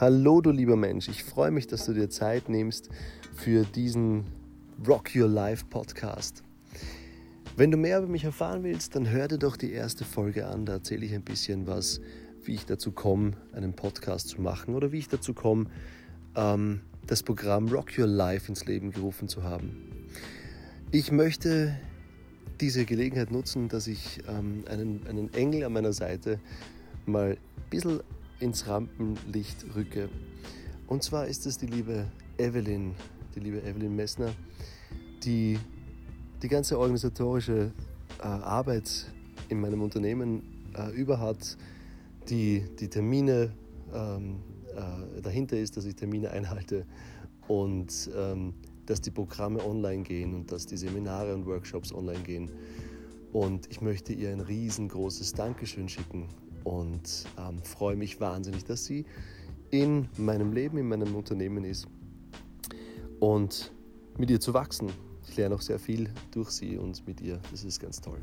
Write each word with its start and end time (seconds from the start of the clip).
Hallo 0.00 0.40
du 0.40 0.52
lieber 0.52 0.76
Mensch, 0.76 1.08
ich 1.08 1.24
freue 1.24 1.50
mich, 1.50 1.66
dass 1.66 1.86
du 1.86 1.92
dir 1.92 2.08
Zeit 2.08 2.48
nimmst 2.48 2.88
für 3.34 3.64
diesen 3.64 4.26
Rock 4.86 5.10
Your 5.16 5.26
Life 5.26 5.64
Podcast. 5.68 6.44
Wenn 7.56 7.72
du 7.72 7.76
mehr 7.76 7.98
über 7.98 8.06
mich 8.06 8.22
erfahren 8.22 8.62
willst, 8.62 8.94
dann 8.94 9.10
hör 9.10 9.26
dir 9.26 9.38
doch 9.38 9.56
die 9.56 9.72
erste 9.72 10.04
Folge 10.04 10.46
an. 10.46 10.66
Da 10.66 10.74
erzähle 10.74 11.04
ich 11.04 11.12
ein 11.14 11.24
bisschen 11.24 11.66
was, 11.66 12.00
wie 12.44 12.54
ich 12.54 12.64
dazu 12.64 12.92
komme, 12.92 13.32
einen 13.52 13.72
Podcast 13.72 14.28
zu 14.28 14.40
machen 14.40 14.76
oder 14.76 14.92
wie 14.92 14.98
ich 14.98 15.08
dazu 15.08 15.34
komme, 15.34 15.66
ähm, 16.36 16.82
das 17.08 17.24
Programm 17.24 17.66
Rock 17.66 17.98
Your 17.98 18.06
Life 18.06 18.48
ins 18.48 18.66
Leben 18.66 18.92
gerufen 18.92 19.26
zu 19.26 19.42
haben. 19.42 20.06
Ich 20.92 21.10
möchte 21.10 21.76
diese 22.60 22.84
Gelegenheit 22.84 23.32
nutzen, 23.32 23.68
dass 23.68 23.88
ich 23.88 24.20
ähm, 24.28 24.62
einen, 24.70 25.04
einen 25.08 25.34
Engel 25.34 25.64
an 25.64 25.72
meiner 25.72 25.92
Seite 25.92 26.38
mal 27.04 27.30
ein 27.32 27.38
bisschen 27.68 27.98
ins 28.40 28.66
Rampenlicht 28.66 29.64
rücke. 29.74 30.08
Und 30.86 31.02
zwar 31.02 31.26
ist 31.26 31.46
es 31.46 31.58
die 31.58 31.66
liebe 31.66 32.06
Evelyn, 32.38 32.94
die 33.34 33.40
liebe 33.40 33.62
Evelyn 33.62 33.94
Messner, 33.94 34.32
die 35.24 35.58
die 36.42 36.48
ganze 36.48 36.78
organisatorische 36.78 37.72
äh, 38.20 38.22
Arbeit 38.22 39.06
in 39.48 39.60
meinem 39.60 39.82
Unternehmen 39.82 40.42
äh, 40.76 40.90
über 40.92 41.18
hat, 41.20 41.56
die 42.28 42.64
die 42.78 42.88
Termine 42.88 43.52
ähm, 43.92 44.36
äh, 44.74 45.20
dahinter 45.20 45.58
ist, 45.58 45.76
dass 45.76 45.84
ich 45.84 45.96
Termine 45.96 46.30
einhalte 46.30 46.86
und 47.48 48.10
ähm, 48.16 48.54
dass 48.86 49.00
die 49.00 49.10
Programme 49.10 49.64
online 49.64 50.02
gehen 50.02 50.34
und 50.34 50.52
dass 50.52 50.66
die 50.66 50.76
Seminare 50.76 51.34
und 51.34 51.44
Workshops 51.46 51.92
online 51.92 52.20
gehen. 52.20 52.50
Und 53.32 53.70
ich 53.70 53.80
möchte 53.80 54.12
ihr 54.12 54.30
ein 54.30 54.40
riesengroßes 54.40 55.32
Dankeschön 55.34 55.88
schicken 55.88 56.28
und 56.64 57.26
ähm, 57.38 57.62
freue 57.62 57.96
mich 57.96 58.20
wahnsinnig, 58.20 58.64
dass 58.64 58.84
sie 58.84 59.04
in 59.70 60.08
meinem 60.16 60.52
Leben, 60.52 60.78
in 60.78 60.88
meinem 60.88 61.14
Unternehmen 61.14 61.64
ist 61.64 61.86
und 63.20 63.72
mit 64.16 64.30
ihr 64.30 64.40
zu 64.40 64.54
wachsen. 64.54 64.90
Ich 65.28 65.36
lerne 65.36 65.54
auch 65.54 65.60
sehr 65.60 65.78
viel 65.78 66.10
durch 66.30 66.50
sie 66.50 66.76
und 66.76 67.06
mit 67.06 67.20
ihr. 67.20 67.40
Das 67.50 67.64
ist 67.64 67.80
ganz 67.80 68.00
toll. 68.00 68.18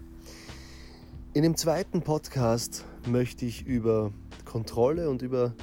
In 1.34 1.44
dem 1.44 1.56
zweiten 1.56 2.02
Podcast 2.02 2.86
möchte 3.08 3.46
ich 3.46 3.66
über 3.66 4.12
Kontrolle 4.46 5.10
und 5.10 5.22
über 5.22 5.54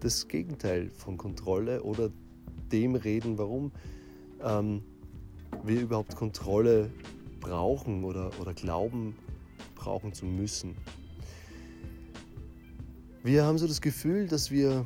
das 0.00 0.28
Gegenteil 0.28 0.90
von 0.90 1.16
Kontrolle 1.16 1.82
oder 1.82 2.10
dem 2.72 2.96
reden, 2.96 3.38
warum 3.38 3.72
ähm, 4.42 4.82
wir 5.62 5.80
überhaupt 5.80 6.16
Kontrolle 6.16 6.90
brauchen 7.40 8.04
oder, 8.04 8.30
oder 8.40 8.54
glauben, 8.54 9.16
brauchen 9.76 10.12
zu 10.12 10.26
müssen. 10.26 10.76
Wir 13.24 13.42
haben 13.42 13.56
so 13.56 13.66
das 13.66 13.80
Gefühl, 13.80 14.28
dass 14.28 14.50
wir 14.50 14.84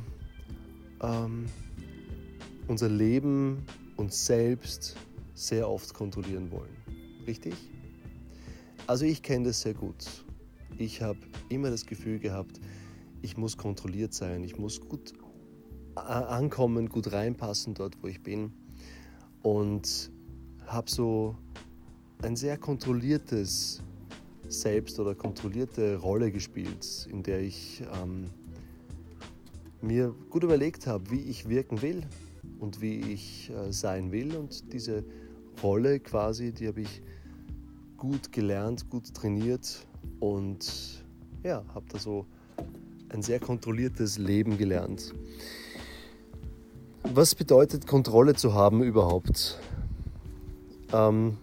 ähm, 1.01 1.45
unser 2.69 2.87
Leben, 2.87 3.65
uns 3.97 4.25
selbst 4.25 4.95
sehr 5.33 5.69
oft 5.69 5.93
kontrollieren 5.93 6.49
wollen. 6.49 6.71
Richtig? 7.27 7.53
Also 8.87 9.03
ich 9.03 9.23
kenne 9.23 9.49
das 9.49 9.59
sehr 9.59 9.73
gut. 9.73 10.05
Ich 10.77 11.01
habe 11.01 11.19
immer 11.49 11.69
das 11.69 11.85
Gefühl 11.85 12.17
gehabt, 12.17 12.61
ich 13.21 13.35
muss 13.35 13.57
kontrolliert 13.57 14.13
sein, 14.13 14.45
ich 14.45 14.57
muss 14.57 14.79
gut 14.79 15.11
ankommen, 15.95 16.87
gut 16.87 17.11
reinpassen 17.11 17.73
dort, 17.73 18.01
wo 18.01 18.07
ich 18.07 18.23
bin. 18.23 18.53
Und 19.43 20.11
habe 20.65 20.89
so 20.89 21.35
ein 22.21 22.37
sehr 22.37 22.57
kontrolliertes 22.57 23.81
selbst 24.49 24.99
oder 24.99 25.15
kontrollierte 25.15 25.97
Rolle 25.97 26.31
gespielt, 26.31 27.07
in 27.09 27.23
der 27.23 27.39
ich 27.39 27.83
ähm, 28.01 28.25
mir 29.81 30.13
gut 30.29 30.43
überlegt 30.43 30.87
habe, 30.87 31.09
wie 31.11 31.21
ich 31.21 31.47
wirken 31.47 31.81
will 31.81 32.03
und 32.59 32.81
wie 32.81 32.99
ich 32.99 33.51
äh, 33.51 33.71
sein 33.71 34.11
will. 34.11 34.35
Und 34.35 34.73
diese 34.73 35.03
Rolle 35.63 35.99
quasi, 35.99 36.51
die 36.51 36.67
habe 36.67 36.81
ich 36.81 37.01
gut 37.97 38.31
gelernt, 38.31 38.89
gut 38.89 39.13
trainiert 39.13 39.85
und 40.19 41.03
ja, 41.43 41.63
habe 41.73 41.85
da 41.89 41.99
so 41.99 42.25
ein 43.09 43.21
sehr 43.21 43.39
kontrolliertes 43.39 44.17
Leben 44.17 44.57
gelernt. 44.57 45.13
Was 47.03 47.33
bedeutet 47.35 47.87
Kontrolle 47.87 48.35
zu 48.35 48.53
haben 48.53 48.83
überhaupt? 48.83 49.59
Ähm, 50.93 51.37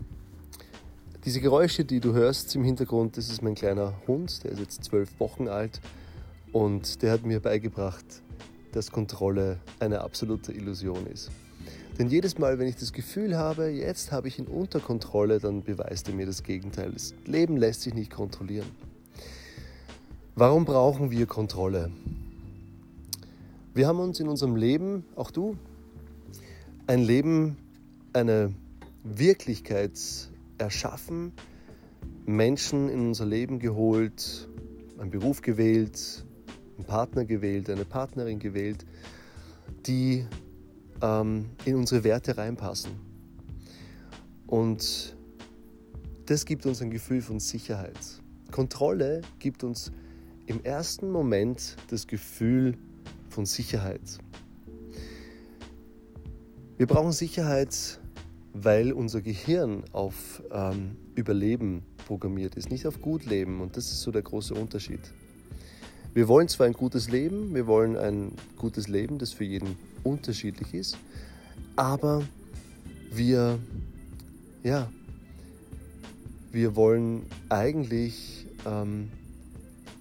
diese 1.27 1.41
Geräusche, 1.41 1.85
die 1.85 1.99
du 1.99 2.13
hörst 2.13 2.55
im 2.55 2.63
Hintergrund, 2.63 3.17
das 3.17 3.31
ist 3.31 3.43
mein 3.43 3.57
kleiner 3.57 3.95
Hund, 4.07 4.45
der 4.45 4.53
ist 4.53 4.61
jetzt 4.61 4.85
zwölf 4.85 5.19
Wochen 5.19 5.49
alt 5.49 5.81
und 6.53 7.03
der 7.03 7.11
hat 7.11 7.27
mir 7.27 7.41
beigebracht, 7.41 8.05
dass 8.71 8.93
Kontrolle 8.93 9.59
eine 9.81 10.03
absolute 10.03 10.53
Illusion 10.53 11.05
ist. 11.09 11.33
Denn 11.99 12.09
jedes 12.09 12.39
Mal, 12.39 12.61
wenn 12.61 12.69
ich 12.69 12.77
das 12.77 12.93
Gefühl 12.93 13.37
habe, 13.37 13.67
jetzt 13.71 14.13
habe 14.13 14.29
ich 14.29 14.39
ihn 14.39 14.47
unter 14.47 14.79
Kontrolle, 14.79 15.41
dann 15.41 15.65
beweist 15.65 16.07
er 16.07 16.15
mir 16.15 16.27
das 16.27 16.45
Gegenteil. 16.45 16.93
Das 16.93 17.13
Leben 17.25 17.57
lässt 17.57 17.83
sich 17.83 17.93
nicht 17.93 18.13
kontrollieren. 18.13 18.69
Warum 20.37 20.65
brauchen 20.65 21.11
wir 21.11 21.27
Kontrolle? 21.27 21.91
Wir 23.75 23.89
haben 23.89 23.99
uns 23.99 24.21
in 24.21 24.29
unserem 24.29 24.55
Leben, 24.55 25.05
auch 25.17 25.33
du, 25.33 25.57
ein 26.87 27.03
Leben, 27.03 27.57
eine 28.13 28.55
Wirklichkeit 29.03 29.99
erschaffen, 30.59 31.33
Menschen 32.25 32.89
in 32.89 33.01
unser 33.01 33.27
Leben 33.27 33.59
geholt, 33.59 34.49
einen 34.99 35.11
Beruf 35.11 35.43
gewählt, 35.43 36.25
einen 36.77 36.87
Partner 36.87 37.25
gewählt, 37.25 37.71
eine 37.71 37.85
Partnerin 37.85 38.39
gewählt, 38.39 38.85
die 39.87 40.27
ähm, 41.03 41.47
in 41.65 41.77
unsere 41.77 42.05
Werte 42.05 42.37
reinpassen. 42.37 42.93
Und 44.47 45.17
das 46.27 46.45
gibt 46.45 46.67
uns 46.67 46.83
ein 46.83 46.91
Gefühl 46.91 47.23
von 47.23 47.41
Sicherheit. 47.41 47.99
Kontrolle 48.51 49.23
gibt 49.39 49.65
uns 49.65 49.93
im 50.47 50.63
ersten 50.65 51.11
Moment 51.11 51.77
das 51.89 52.07
Gefühl 52.07 52.77
von 53.29 53.47
Sicherheit. 53.47 54.19
Wir 56.79 56.87
brauchen 56.87 57.13
Sicherheit, 57.13 58.01
weil 58.63 58.93
unser 58.93 59.21
Gehirn 59.21 59.85
auf 59.93 60.43
ähm, 60.51 60.97
Überleben 61.15 61.83
programmiert 62.07 62.55
ist, 62.55 62.71
nicht 62.71 62.87
auf 62.87 63.01
gut 63.01 63.27
leben. 63.27 63.61
Und 63.61 63.77
das 63.77 63.87
ist 63.87 64.01
so 64.01 64.11
der 64.11 64.23
große 64.23 64.55
Unterschied. 64.55 65.01
Wir 66.15 66.29
wollen 66.29 66.49
zwar 66.49 66.67
ein 66.67 66.73
gutes 66.73 67.11
Leben, 67.11 67.55
wir 67.55 67.67
wollen 67.67 67.97
ein 67.97 68.33
gutes 68.57 68.89
Leben, 68.89 69.19
das 69.19 69.33
für 69.33 69.45
jeden 69.45 69.77
unterschiedlich 70.03 70.73
ist, 70.73 70.97
aber 71.75 72.23
wir, 73.13 73.59
ja, 74.63 74.91
wir 76.53 76.75
wollen 76.75 77.27
eigentlich 77.51 78.47
ähm, 78.65 79.11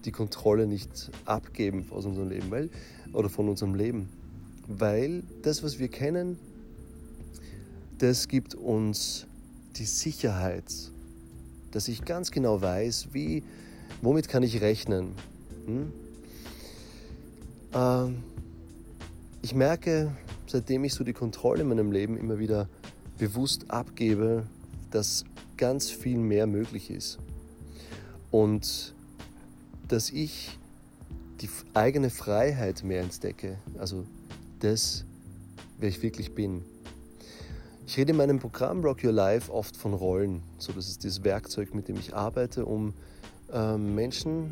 die 0.05 0.11
Kontrolle 0.11 0.67
nicht 0.67 1.11
abgeben 1.25 1.87
aus 1.89 2.05
unserem 2.05 2.29
Leben 2.29 2.49
weil, 2.49 2.69
oder 3.11 3.27
von 3.27 3.49
unserem 3.49 3.75
Leben, 3.75 4.07
weil 4.67 5.23
das, 5.41 5.63
was 5.63 5.79
wir 5.79 5.89
kennen, 5.89 6.39
das 7.97 8.27
gibt 8.27 8.55
uns 8.55 9.25
die 9.77 9.85
Sicherheit, 9.85 10.71
dass 11.71 11.87
ich 11.87 12.05
ganz 12.05 12.31
genau 12.31 12.61
weiß, 12.61 13.09
wie, 13.13 13.43
womit 14.01 14.27
kann 14.27 14.43
ich 14.43 14.61
rechnen. 14.61 15.13
Hm? 15.65 15.91
Ähm, 17.73 18.23
ich 19.41 19.53
merke, 19.53 20.15
seitdem 20.47 20.83
ich 20.83 20.93
so 20.93 21.03
die 21.03 21.13
Kontrolle 21.13 21.61
in 21.61 21.69
meinem 21.69 21.91
Leben 21.91 22.17
immer 22.17 22.39
wieder 22.39 22.67
bewusst 23.17 23.69
abgebe, 23.69 24.45
dass 24.91 25.25
ganz 25.57 25.89
viel 25.89 26.17
mehr 26.17 26.47
möglich 26.47 26.89
ist. 26.89 27.19
Und 28.31 28.93
dass 29.87 30.09
ich 30.09 30.57
die 31.41 31.49
eigene 31.73 32.09
Freiheit 32.09 32.83
mehr 32.83 33.01
entdecke, 33.01 33.57
also 33.77 34.05
das, 34.59 35.05
wer 35.77 35.89
ich 35.89 36.01
wirklich 36.01 36.33
bin. 36.33 36.63
Ich 37.87 37.97
rede 37.97 38.11
in 38.11 38.17
meinem 38.17 38.39
Programm 38.39 38.81
Rock 38.83 39.03
Your 39.03 39.11
Life 39.11 39.51
oft 39.51 39.77
von 39.77 39.93
Rollen. 39.93 40.41
So, 40.57 40.73
das 40.73 40.87
ist 40.89 41.05
das 41.05 41.23
Werkzeug, 41.23 41.75
mit 41.75 41.87
dem 41.87 41.97
ich 41.97 42.15
arbeite, 42.15 42.65
um 42.65 42.95
äh, 43.53 43.77
Menschen 43.77 44.49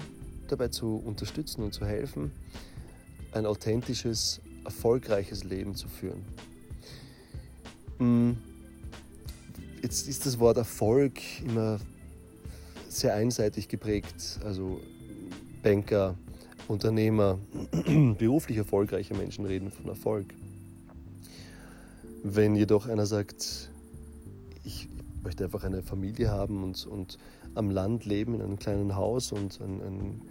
dabei 0.47 0.67
zu 0.67 1.01
unterstützen 1.03 1.63
und 1.63 1.73
zu 1.73 1.83
helfen, 1.85 2.31
ein 3.31 3.47
authentisches, 3.47 4.39
erfolgreiches 4.63 5.43
Leben 5.43 5.73
zu 5.73 5.87
führen. 5.87 6.23
Mm, 7.97 8.33
jetzt 9.81 10.07
ist 10.07 10.27
das 10.27 10.37
Wort 10.37 10.57
Erfolg 10.57 11.19
immer 11.43 11.79
sehr 12.87 13.15
einseitig 13.15 13.67
geprägt. 13.67 14.39
Also 14.45 14.79
Banker, 15.63 16.15
Unternehmer, 16.67 17.39
beruflich 18.19 18.59
erfolgreiche 18.59 19.15
Menschen 19.15 19.45
reden 19.45 19.71
von 19.71 19.87
Erfolg. 19.87 20.35
Wenn 22.23 22.55
jedoch 22.55 22.87
einer 22.87 23.05
sagt, 23.05 23.69
ich 24.63 24.87
möchte 25.23 25.43
einfach 25.43 25.65
eine 25.65 25.83
Familie 25.83 26.31
haben 26.31 26.63
und, 26.63 26.85
und 26.87 27.17
am 27.53 27.69
Land 27.69 28.05
leben, 28.05 28.33
in 28.35 28.41
einem 28.41 28.57
kleinen 28.57 28.95
Haus 28.95 29.33
und 29.33 29.59
ein, 29.59 29.81
ein, 29.81 30.21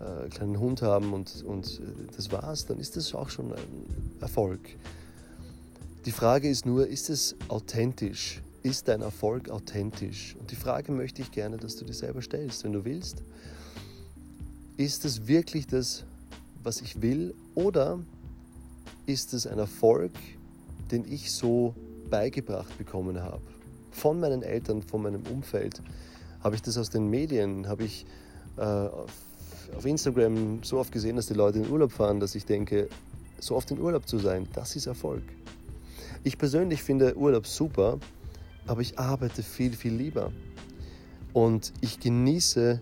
äh, 0.00 0.28
kleinen 0.28 0.60
Hund 0.60 0.80
haben 0.80 1.12
und, 1.12 1.42
und 1.44 1.80
äh, 1.80 2.12
das 2.16 2.30
war's, 2.30 2.66
dann 2.66 2.78
ist 2.78 2.96
das 2.96 3.14
auch 3.14 3.30
schon 3.30 3.52
ein 3.52 4.20
Erfolg. 4.20 4.60
Die 6.04 6.12
Frage 6.12 6.48
ist 6.48 6.66
nur, 6.66 6.86
ist 6.86 7.10
es 7.10 7.34
authentisch? 7.48 8.40
Ist 8.62 8.86
dein 8.86 9.02
Erfolg 9.02 9.50
authentisch? 9.50 10.36
Und 10.38 10.52
die 10.52 10.56
Frage 10.56 10.92
möchte 10.92 11.20
ich 11.20 11.32
gerne, 11.32 11.56
dass 11.56 11.76
du 11.76 11.84
dir 11.84 11.94
selber 11.94 12.22
stellst, 12.22 12.62
wenn 12.62 12.72
du 12.72 12.84
willst. 12.84 13.24
Ist 14.76 15.04
es 15.04 15.26
wirklich 15.26 15.66
das, 15.66 16.04
was 16.62 16.80
ich 16.80 17.02
will? 17.02 17.34
Oder 17.54 17.98
ist 19.06 19.34
es 19.34 19.46
ein 19.46 19.58
Erfolg, 19.58 20.12
den 20.94 21.12
ich 21.12 21.32
so 21.32 21.74
beigebracht 22.08 22.78
bekommen 22.78 23.20
habe? 23.20 23.42
Von 23.90 24.20
meinen 24.20 24.42
Eltern, 24.42 24.82
von 24.82 25.02
meinem 25.02 25.22
Umfeld. 25.32 25.82
Habe 26.42 26.54
ich 26.54 26.62
das 26.62 26.78
aus 26.78 26.90
den 26.90 27.08
Medien? 27.08 27.68
Habe 27.68 27.84
ich 27.84 28.06
äh, 28.56 28.62
auf 28.62 29.84
Instagram 29.84 30.62
so 30.62 30.78
oft 30.78 30.92
gesehen, 30.92 31.16
dass 31.16 31.26
die 31.26 31.34
Leute 31.34 31.58
in 31.58 31.70
Urlaub 31.70 31.92
fahren, 31.92 32.20
dass 32.20 32.34
ich 32.34 32.44
denke, 32.44 32.88
so 33.40 33.56
oft 33.56 33.70
in 33.70 33.80
Urlaub 33.80 34.08
zu 34.08 34.18
sein, 34.18 34.48
das 34.52 34.76
ist 34.76 34.86
Erfolg. 34.86 35.22
Ich 36.22 36.38
persönlich 36.38 36.82
finde 36.82 37.16
Urlaub 37.16 37.46
super, 37.46 37.98
aber 38.66 38.80
ich 38.80 38.98
arbeite 38.98 39.42
viel, 39.42 39.72
viel 39.72 39.94
lieber. 39.94 40.32
Und 41.32 41.72
ich 41.80 41.98
genieße 42.00 42.80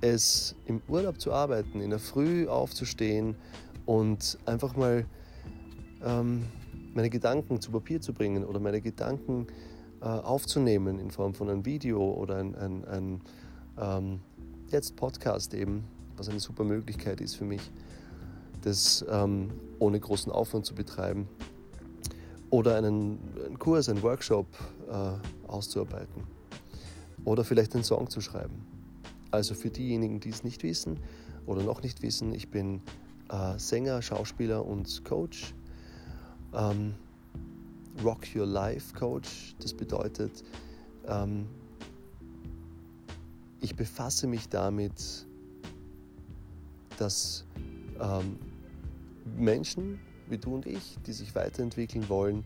es, 0.00 0.56
im 0.66 0.80
Urlaub 0.88 1.20
zu 1.20 1.32
arbeiten, 1.32 1.80
in 1.80 1.90
der 1.90 1.98
Früh 1.98 2.48
aufzustehen 2.48 3.36
und 3.86 4.38
einfach 4.46 4.76
mal 4.76 5.04
ähm, 6.04 6.44
meine 6.94 7.10
Gedanken 7.10 7.60
zu 7.60 7.70
Papier 7.70 8.00
zu 8.00 8.12
bringen 8.12 8.44
oder 8.44 8.60
meine 8.60 8.80
Gedanken 8.80 9.46
äh, 10.00 10.04
aufzunehmen 10.04 10.98
in 10.98 11.10
Form 11.10 11.34
von 11.34 11.48
einem 11.48 11.64
Video 11.64 12.02
oder 12.12 12.36
ein, 12.36 12.54
ein, 12.54 12.84
ein 12.84 13.20
ähm, 13.78 14.20
jetzt 14.68 14.96
Podcast 14.96 15.54
eben, 15.54 15.84
was 16.16 16.28
eine 16.28 16.40
super 16.40 16.64
Möglichkeit 16.64 17.20
ist 17.20 17.36
für 17.36 17.44
mich, 17.44 17.70
das 18.62 19.04
ähm, 19.08 19.50
ohne 19.78 19.98
großen 19.98 20.32
Aufwand 20.32 20.66
zu 20.66 20.74
betreiben 20.74 21.28
oder 22.50 22.76
einen, 22.76 23.18
einen 23.46 23.58
Kurs, 23.58 23.88
einen 23.88 24.02
Workshop 24.02 24.46
äh, 24.90 25.48
auszuarbeiten 25.48 26.22
oder 27.24 27.44
vielleicht 27.44 27.74
einen 27.74 27.84
Song 27.84 28.10
zu 28.10 28.20
schreiben. 28.20 28.66
Also 29.30 29.54
für 29.54 29.70
diejenigen, 29.70 30.20
die 30.20 30.28
es 30.28 30.44
nicht 30.44 30.62
wissen 30.62 30.98
oder 31.46 31.62
noch 31.62 31.82
nicht 31.82 32.02
wissen, 32.02 32.34
ich 32.34 32.50
bin 32.50 32.82
äh, 33.30 33.58
Sänger, 33.58 34.02
Schauspieler 34.02 34.64
und 34.64 35.04
Coach. 35.04 35.54
Ähm, 36.54 36.94
Rock 38.02 38.34
Your 38.34 38.46
Life 38.46 38.94
Coach, 38.94 39.54
das 39.60 39.74
bedeutet, 39.74 40.44
ähm, 41.06 41.46
ich 43.60 43.76
befasse 43.76 44.26
mich 44.26 44.48
damit, 44.48 45.26
dass 46.98 47.44
ähm, 48.00 48.38
Menschen 49.36 50.00
wie 50.28 50.38
du 50.38 50.54
und 50.54 50.66
ich, 50.66 50.98
die 51.06 51.12
sich 51.12 51.34
weiterentwickeln 51.34 52.08
wollen, 52.08 52.44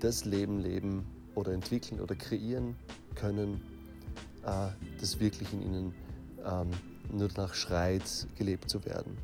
das 0.00 0.24
Leben 0.24 0.58
leben 0.58 1.04
oder 1.34 1.52
entwickeln 1.52 2.00
oder 2.00 2.14
kreieren 2.14 2.74
können, 3.14 3.60
äh, 4.44 4.68
das 5.00 5.20
wirklich 5.20 5.52
in 5.52 5.62
ihnen 5.62 5.94
ähm, 6.44 6.70
nur 7.12 7.28
danach 7.28 7.54
schreit, 7.54 8.26
gelebt 8.36 8.68
zu 8.68 8.84
werden. 8.84 9.16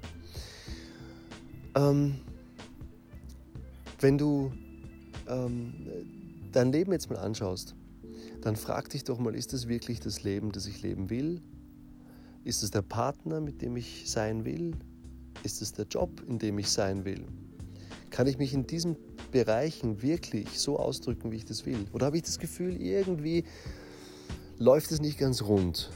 Ähm, 1.74 2.20
wenn 4.02 4.18
du 4.18 4.52
ähm, 5.28 5.72
dein 6.50 6.72
Leben 6.72 6.92
jetzt 6.92 7.08
mal 7.08 7.18
anschaust, 7.18 7.74
dann 8.40 8.56
frag 8.56 8.90
dich 8.90 9.04
doch 9.04 9.18
mal, 9.18 9.34
ist 9.34 9.52
das 9.52 9.68
wirklich 9.68 10.00
das 10.00 10.24
Leben, 10.24 10.50
das 10.50 10.66
ich 10.66 10.82
leben 10.82 11.08
will? 11.08 11.40
Ist 12.44 12.64
es 12.64 12.72
der 12.72 12.82
Partner, 12.82 13.40
mit 13.40 13.62
dem 13.62 13.76
ich 13.76 14.10
sein 14.10 14.44
will? 14.44 14.72
Ist 15.44 15.62
es 15.62 15.72
der 15.72 15.86
Job, 15.86 16.22
in 16.28 16.38
dem 16.38 16.58
ich 16.58 16.68
sein 16.68 17.04
will? 17.04 17.24
Kann 18.10 18.26
ich 18.26 18.38
mich 18.38 18.52
in 18.52 18.66
diesen 18.66 18.96
Bereichen 19.30 20.02
wirklich 20.02 20.58
so 20.58 20.78
ausdrücken, 20.78 21.30
wie 21.30 21.36
ich 21.36 21.44
das 21.44 21.64
will? 21.64 21.86
Oder 21.92 22.06
habe 22.06 22.16
ich 22.16 22.24
das 22.24 22.38
Gefühl, 22.38 22.76
irgendwie 22.82 23.44
läuft 24.58 24.90
es 24.90 25.00
nicht 25.00 25.18
ganz 25.18 25.42
rund? 25.42 25.90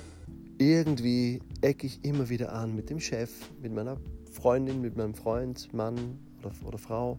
Irgendwie 0.59 1.41
ecke 1.61 1.87
ich 1.87 2.05
immer 2.05 2.29
wieder 2.29 2.53
an 2.53 2.75
mit 2.75 2.89
dem 2.89 3.01
Chef, 3.01 3.31
mit 3.61 3.75
meiner 3.75 3.99
Freundin, 4.31 4.81
mit 4.81 4.97
meinem 4.97 5.15
Freund, 5.15 5.75
Mann 5.75 6.19
oder, 6.39 6.53
oder 6.65 6.79
Frau. 6.79 7.19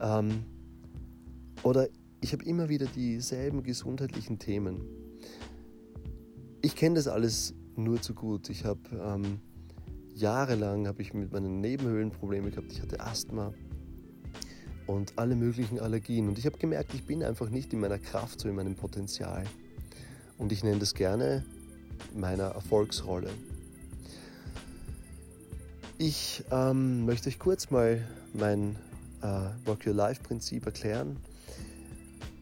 Ähm, 0.00 0.44
oder 1.62 1.88
ich 2.20 2.32
habe 2.32 2.44
immer 2.44 2.68
wieder 2.68 2.86
dieselben 2.86 3.62
gesundheitlichen 3.62 4.38
Themen. 4.38 4.80
Ich 6.62 6.76
kenne 6.76 6.96
das 6.96 7.08
alles 7.08 7.54
nur 7.76 8.00
zu 8.00 8.14
gut. 8.14 8.48
Ich 8.50 8.64
habe 8.64 8.80
ähm, 8.92 9.40
jahrelang 10.14 10.86
habe 10.86 11.02
ich 11.02 11.12
mit 11.12 11.32
meinen 11.32 11.60
Nebenhöhlen 11.60 12.10
Probleme 12.10 12.50
gehabt. 12.50 12.72
Ich 12.72 12.80
hatte 12.80 13.00
Asthma, 13.00 13.52
und 14.86 15.14
alle 15.16 15.36
möglichen 15.36 15.80
Allergien. 15.80 16.28
Und 16.28 16.38
ich 16.38 16.46
habe 16.46 16.58
gemerkt, 16.58 16.94
ich 16.94 17.04
bin 17.04 17.22
einfach 17.22 17.50
nicht 17.50 17.72
in 17.72 17.80
meiner 17.80 17.98
Kraft, 17.98 18.40
so 18.40 18.48
in 18.48 18.54
meinem 18.54 18.74
Potenzial. 18.74 19.44
Und 20.38 20.52
ich 20.52 20.64
nenne 20.64 20.78
das 20.78 20.94
gerne 20.94 21.44
meiner 22.14 22.48
Erfolgsrolle. 22.48 23.30
Ich 25.96 26.44
ähm, 26.50 27.06
möchte 27.06 27.28
euch 27.28 27.38
kurz 27.38 27.70
mal 27.70 28.06
mein 28.32 28.76
äh, 29.24 29.66
Work 29.66 29.86
Your 29.86 29.94
Life 29.94 30.22
Prinzip 30.22 30.66
erklären. 30.66 31.16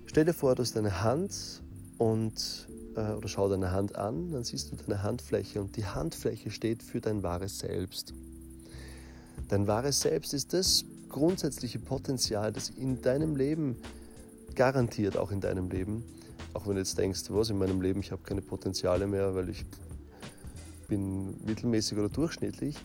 Stell 0.07 0.25
dir 0.25 0.35
vor, 0.35 0.55
du 0.55 0.63
hast 0.63 0.77
deine 0.77 1.03
Hand 1.03 1.63
und 1.97 2.69
äh, 2.97 3.13
oder 3.13 3.29
schau 3.29 3.49
deine 3.49 3.71
Hand 3.71 3.97
an, 3.97 4.33
dann 4.33 4.45
siehst 4.45 4.73
du 4.73 4.77
deine 4.77 5.03
Handfläche 5.03 5.61
und 5.61 5.77
die 5.77 5.87
Handfläche 5.87 6.51
steht 6.51 6.83
für 6.83 7.01
dein 7.01 7.23
wahres 7.23 7.61
Selbst. 7.61 8.13
Dein 9.49 9.67
wahres 9.67 10.01
Selbst 10.01 10.35
ist 10.35 10.53
das 10.53 10.85
grundsätzliche 11.09 11.79
Potenzial, 11.79 12.53
das 12.53 12.71
in 12.71 13.01
deinem 13.01 13.37
Leben, 13.37 13.77
garantiert 14.55 15.17
auch 15.17 15.31
in 15.31 15.41
deinem 15.41 15.71
Leben, 15.71 16.03
auch 16.53 16.67
wenn 16.67 16.75
du 16.75 16.81
jetzt 16.81 16.99
denkst, 16.99 17.23
was 17.29 17.49
in 17.49 17.59
meinem 17.59 17.81
Leben, 17.81 18.01
ich 18.01 18.11
habe 18.13 18.23
keine 18.23 18.43
Potenziale 18.43 19.07
mehr, 19.07 19.35
weil 19.35 19.49
ich 19.49 19.65
bin 20.89 21.35
mittelmäßig 21.47 21.97
oder 21.97 22.09
durchschnittlich, 22.11 22.77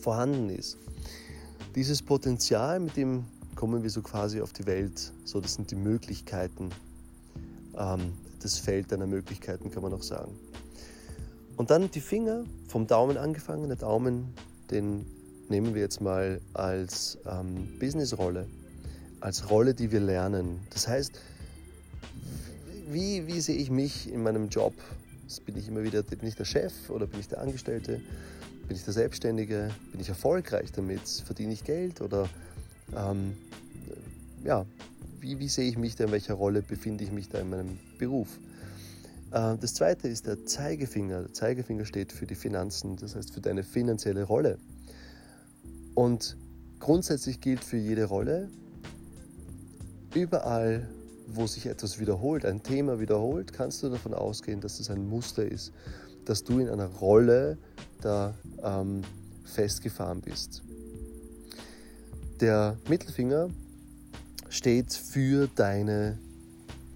vorhanden 0.00 0.48
ist. 0.50 0.78
Dieses 1.74 2.02
Potenzial, 2.02 2.80
mit 2.80 2.98
dem 2.98 3.24
kommen 3.54 3.82
wir 3.82 3.88
so 3.88 4.02
quasi 4.02 4.42
auf 4.42 4.52
die 4.52 4.66
Welt, 4.66 5.10
so 5.24 5.40
das 5.40 5.54
sind 5.54 5.70
die 5.70 5.74
Möglichkeiten, 5.74 6.68
ähm, 7.78 8.12
das 8.42 8.58
Feld 8.58 8.92
deiner 8.92 9.06
Möglichkeiten 9.06 9.70
kann 9.70 9.82
man 9.82 9.94
auch 9.94 10.02
sagen. 10.02 10.32
Und 11.56 11.70
dann 11.70 11.90
die 11.90 12.00
Finger, 12.02 12.44
vom 12.68 12.86
Daumen 12.86 13.16
angefangen, 13.16 13.68
der 13.68 13.76
Daumen, 13.76 14.34
den 14.70 15.06
nehmen 15.48 15.74
wir 15.74 15.80
jetzt 15.80 16.02
mal 16.02 16.42
als 16.52 17.16
ähm, 17.26 17.78
Businessrolle, 17.78 18.46
als 19.20 19.48
Rolle, 19.48 19.72
die 19.72 19.90
wir 19.92 20.00
lernen. 20.00 20.60
Das 20.70 20.88
heißt, 20.88 21.12
wie, 22.90 23.26
wie 23.26 23.40
sehe 23.40 23.56
ich 23.56 23.70
mich 23.70 24.12
in 24.12 24.22
meinem 24.22 24.50
Job? 24.50 24.74
Bin 25.46 25.56
ich 25.56 25.68
immer 25.68 25.82
wieder, 25.82 26.02
bin 26.02 26.28
ich 26.28 26.36
der 26.36 26.44
Chef 26.44 26.90
oder 26.90 27.06
bin 27.06 27.20
ich 27.20 27.28
der 27.28 27.40
Angestellte? 27.40 28.02
Bin 28.68 28.76
ich 28.76 28.84
der 28.84 28.92
Selbstständige? 28.92 29.70
Bin 29.90 30.00
ich 30.00 30.08
erfolgreich 30.08 30.72
damit? 30.72 31.06
Verdiene 31.08 31.52
ich 31.52 31.64
Geld? 31.64 32.00
Oder 32.00 32.28
ähm, 32.96 33.36
ja, 34.44 34.66
wie, 35.20 35.38
wie 35.38 35.48
sehe 35.48 35.68
ich 35.68 35.78
mich 35.78 35.96
da, 35.96 36.04
in 36.04 36.12
welcher 36.12 36.34
Rolle 36.34 36.62
befinde 36.62 37.04
ich 37.04 37.12
mich 37.12 37.28
da 37.28 37.38
in 37.38 37.50
meinem 37.50 37.78
Beruf? 37.98 38.28
Äh, 39.30 39.56
das 39.58 39.74
zweite 39.74 40.08
ist 40.08 40.26
der 40.26 40.44
Zeigefinger. 40.44 41.22
Der 41.22 41.32
Zeigefinger 41.32 41.84
steht 41.84 42.12
für 42.12 42.26
die 42.26 42.34
Finanzen, 42.34 42.96
das 42.96 43.16
heißt 43.16 43.32
für 43.32 43.40
deine 43.40 43.62
finanzielle 43.62 44.24
Rolle. 44.24 44.58
Und 45.94 46.36
grundsätzlich 46.78 47.40
gilt 47.40 47.62
für 47.62 47.76
jede 47.76 48.04
Rolle, 48.04 48.48
überall, 50.14 50.88
wo 51.26 51.46
sich 51.46 51.66
etwas 51.66 51.98
wiederholt, 51.98 52.44
ein 52.44 52.62
Thema 52.62 53.00
wiederholt, 53.00 53.52
kannst 53.52 53.82
du 53.82 53.88
davon 53.88 54.14
ausgehen, 54.14 54.60
dass 54.60 54.80
es 54.80 54.90
ein 54.90 55.08
Muster 55.08 55.44
ist, 55.44 55.72
dass 56.24 56.44
du 56.44 56.58
in 56.58 56.68
einer 56.68 56.86
Rolle 56.86 57.58
da 58.04 58.34
ähm, 58.62 59.02
festgefahren 59.44 60.20
bist. 60.20 60.62
Der 62.40 62.76
Mittelfinger 62.88 63.50
steht 64.48 64.92
für 64.92 65.48
deine 65.54 66.18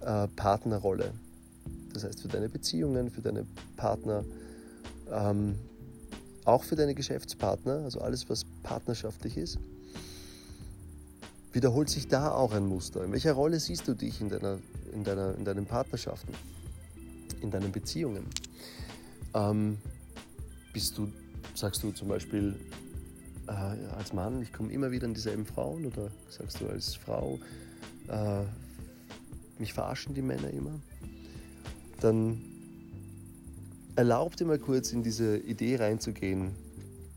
äh, 0.01 0.27
Partnerrolle. 0.35 1.11
Das 1.93 2.03
heißt 2.03 2.21
für 2.21 2.27
deine 2.27 2.49
Beziehungen, 2.49 3.09
für 3.09 3.21
deine 3.21 3.45
Partner, 3.75 4.23
ähm, 5.11 5.55
auch 6.45 6.63
für 6.63 6.75
deine 6.75 6.93
Geschäftspartner, 6.93 7.83
also 7.83 7.99
alles, 7.99 8.29
was 8.29 8.45
partnerschaftlich 8.63 9.37
ist, 9.37 9.57
wiederholt 11.51 11.89
sich 11.89 12.07
da 12.07 12.31
auch 12.31 12.53
ein 12.53 12.67
Muster. 12.67 13.03
In 13.03 13.11
welcher 13.11 13.33
Rolle 13.33 13.59
siehst 13.59 13.87
du 13.87 13.93
dich 13.93 14.21
in, 14.21 14.29
deiner, 14.29 14.59
in, 14.93 15.03
deiner, 15.03 15.35
in 15.35 15.43
deinen 15.43 15.65
Partnerschaften, 15.65 16.33
in 17.41 17.51
deinen 17.51 17.71
Beziehungen? 17.71 18.25
Ähm, 19.33 19.77
bist 20.77 20.95
du, 20.95 21.11
sagst 21.55 21.81
du 21.81 21.89
zum 21.89 22.07
Beispiel 22.07 22.55
äh, 23.47 23.51
als 23.97 24.13
Mann, 24.13 24.43
ich 24.43 24.53
komme 24.53 24.71
immer 24.71 24.91
wieder 24.91 25.07
an 25.07 25.15
dieselben 25.15 25.43
Frauen 25.43 25.87
oder 25.87 26.11
sagst 26.29 26.61
du 26.61 26.67
als 26.67 26.93
Frau, 26.93 27.39
äh, 28.07 28.43
mich 29.57 29.73
verarschen 29.73 30.13
die 30.13 30.21
Männer 30.21 30.51
immer? 30.51 30.79
Dann 31.99 32.39
erlaub 33.95 34.35
dir 34.35 34.45
mal 34.45 34.59
kurz 34.59 34.91
in 34.91 35.01
diese 35.01 35.39
Idee 35.39 35.77
reinzugehen, 35.77 36.51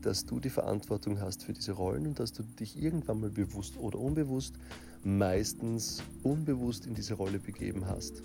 dass 0.01 0.25
du 0.25 0.39
die 0.39 0.49
Verantwortung 0.49 1.21
hast 1.21 1.43
für 1.43 1.53
diese 1.53 1.73
Rollen 1.73 2.07
und 2.07 2.19
dass 2.19 2.33
du 2.33 2.41
dich 2.41 2.81
irgendwann 2.81 3.21
mal 3.21 3.29
bewusst 3.29 3.77
oder 3.77 3.99
unbewusst, 3.99 4.55
meistens 5.03 6.01
unbewusst 6.23 6.87
in 6.87 6.95
diese 6.95 7.13
Rolle 7.13 7.37
begeben 7.37 7.85
hast. 7.85 8.23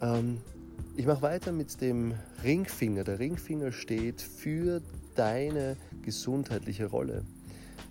Ähm, 0.00 0.38
ich 0.96 1.06
mache 1.06 1.22
weiter 1.22 1.52
mit 1.52 1.80
dem 1.80 2.14
Ringfinger. 2.42 3.04
Der 3.04 3.18
Ringfinger 3.18 3.72
steht 3.72 4.20
für 4.20 4.80
deine 5.14 5.76
gesundheitliche 6.02 6.86
Rolle. 6.86 7.22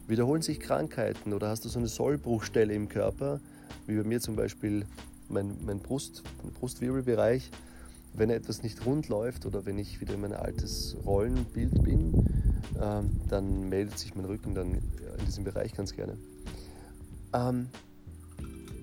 Wiederholen 0.07 0.41
sich 0.41 0.59
Krankheiten 0.59 1.33
oder 1.33 1.49
hast 1.49 1.65
du 1.65 1.69
so 1.69 1.79
eine 1.79 1.87
Sollbruchstelle 1.87 2.73
im 2.73 2.89
Körper, 2.89 3.39
wie 3.87 3.97
bei 3.97 4.03
mir 4.03 4.19
zum 4.19 4.35
Beispiel 4.35 4.85
mein, 5.29 5.57
mein 5.65 5.79
Brust, 5.79 6.23
Brustwirbelbereich, 6.59 7.49
wenn 8.13 8.29
etwas 8.29 8.63
nicht 8.63 8.85
rund 8.85 9.07
läuft 9.09 9.45
oder 9.45 9.65
wenn 9.65 9.77
ich 9.77 10.01
wieder 10.01 10.13
in 10.13 10.21
mein 10.21 10.33
altes 10.33 10.95
Rollenbild 11.05 11.83
bin, 11.83 12.25
ähm, 12.81 13.09
dann 13.29 13.69
meldet 13.69 13.97
sich 13.97 14.15
mein 14.15 14.25
Rücken 14.25 14.53
dann 14.53 14.75
in 14.75 15.25
diesem 15.25 15.43
Bereich 15.43 15.73
ganz 15.73 15.93
gerne. 15.95 16.17
Ähm, 17.33 17.67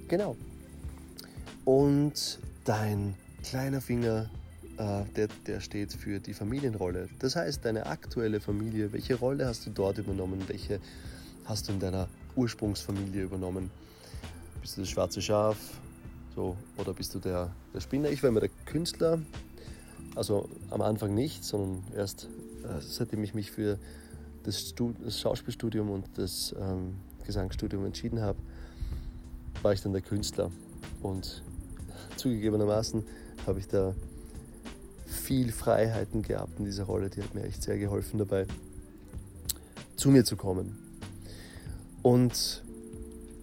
genau. 0.08 0.36
Und 1.64 2.38
dein 2.64 3.14
kleiner 3.40 3.80
Finger, 3.80 4.30
äh, 4.76 5.04
der, 5.16 5.28
der 5.46 5.60
steht 5.60 5.92
für 5.92 6.20
die 6.20 6.34
Familienrolle. 6.34 7.08
Das 7.18 7.36
heißt, 7.36 7.64
deine 7.64 7.86
aktuelle 7.86 8.40
Familie, 8.40 8.92
welche 8.92 9.16
Rolle 9.16 9.46
hast 9.46 9.66
du 9.66 9.70
dort 9.70 9.98
übernommen? 9.98 10.42
Welche 10.46 10.80
hast 11.44 11.68
du 11.68 11.72
in 11.72 11.80
deiner 11.80 12.08
Ursprungsfamilie 12.36 13.22
übernommen? 13.22 13.70
Bist 14.60 14.76
du 14.76 14.82
das 14.82 14.90
schwarze 14.90 15.20
Schaf? 15.20 15.56
So, 16.34 16.56
oder 16.76 16.92
bist 16.92 17.14
du 17.14 17.18
der, 17.18 17.50
der 17.74 17.80
Spinner? 17.80 18.10
Ich 18.10 18.22
war 18.22 18.30
immer 18.30 18.40
der 18.40 18.50
Künstler. 18.66 19.20
Also 20.14 20.48
am 20.70 20.82
Anfang 20.82 21.14
nicht, 21.14 21.44
sondern 21.44 21.82
erst 21.94 22.28
äh, 22.62 22.80
seitdem 22.80 23.22
ich 23.24 23.34
mich 23.34 23.50
für 23.50 23.78
das, 24.44 24.74
das 25.04 25.20
Schauspielstudium 25.20 25.90
und 25.90 26.06
das 26.16 26.54
ähm, 26.58 26.94
Gesangsstudium 27.26 27.84
entschieden 27.84 28.20
habe, 28.20 28.38
war 29.62 29.72
ich 29.72 29.82
dann 29.82 29.92
der 29.92 30.02
Künstler. 30.02 30.50
Und 31.02 31.42
zugegebenermaßen 32.16 33.04
habe 33.50 33.58
ich 33.58 33.68
da 33.68 33.94
viel 35.06 35.50
Freiheiten 35.50 36.22
gehabt 36.22 36.58
in 36.58 36.64
dieser 36.64 36.84
Rolle. 36.84 37.10
Die 37.10 37.20
hat 37.20 37.34
mir 37.34 37.42
echt 37.42 37.62
sehr 37.62 37.78
geholfen 37.78 38.18
dabei, 38.18 38.46
zu 39.96 40.10
mir 40.10 40.24
zu 40.24 40.36
kommen. 40.36 40.78
Und 42.02 42.62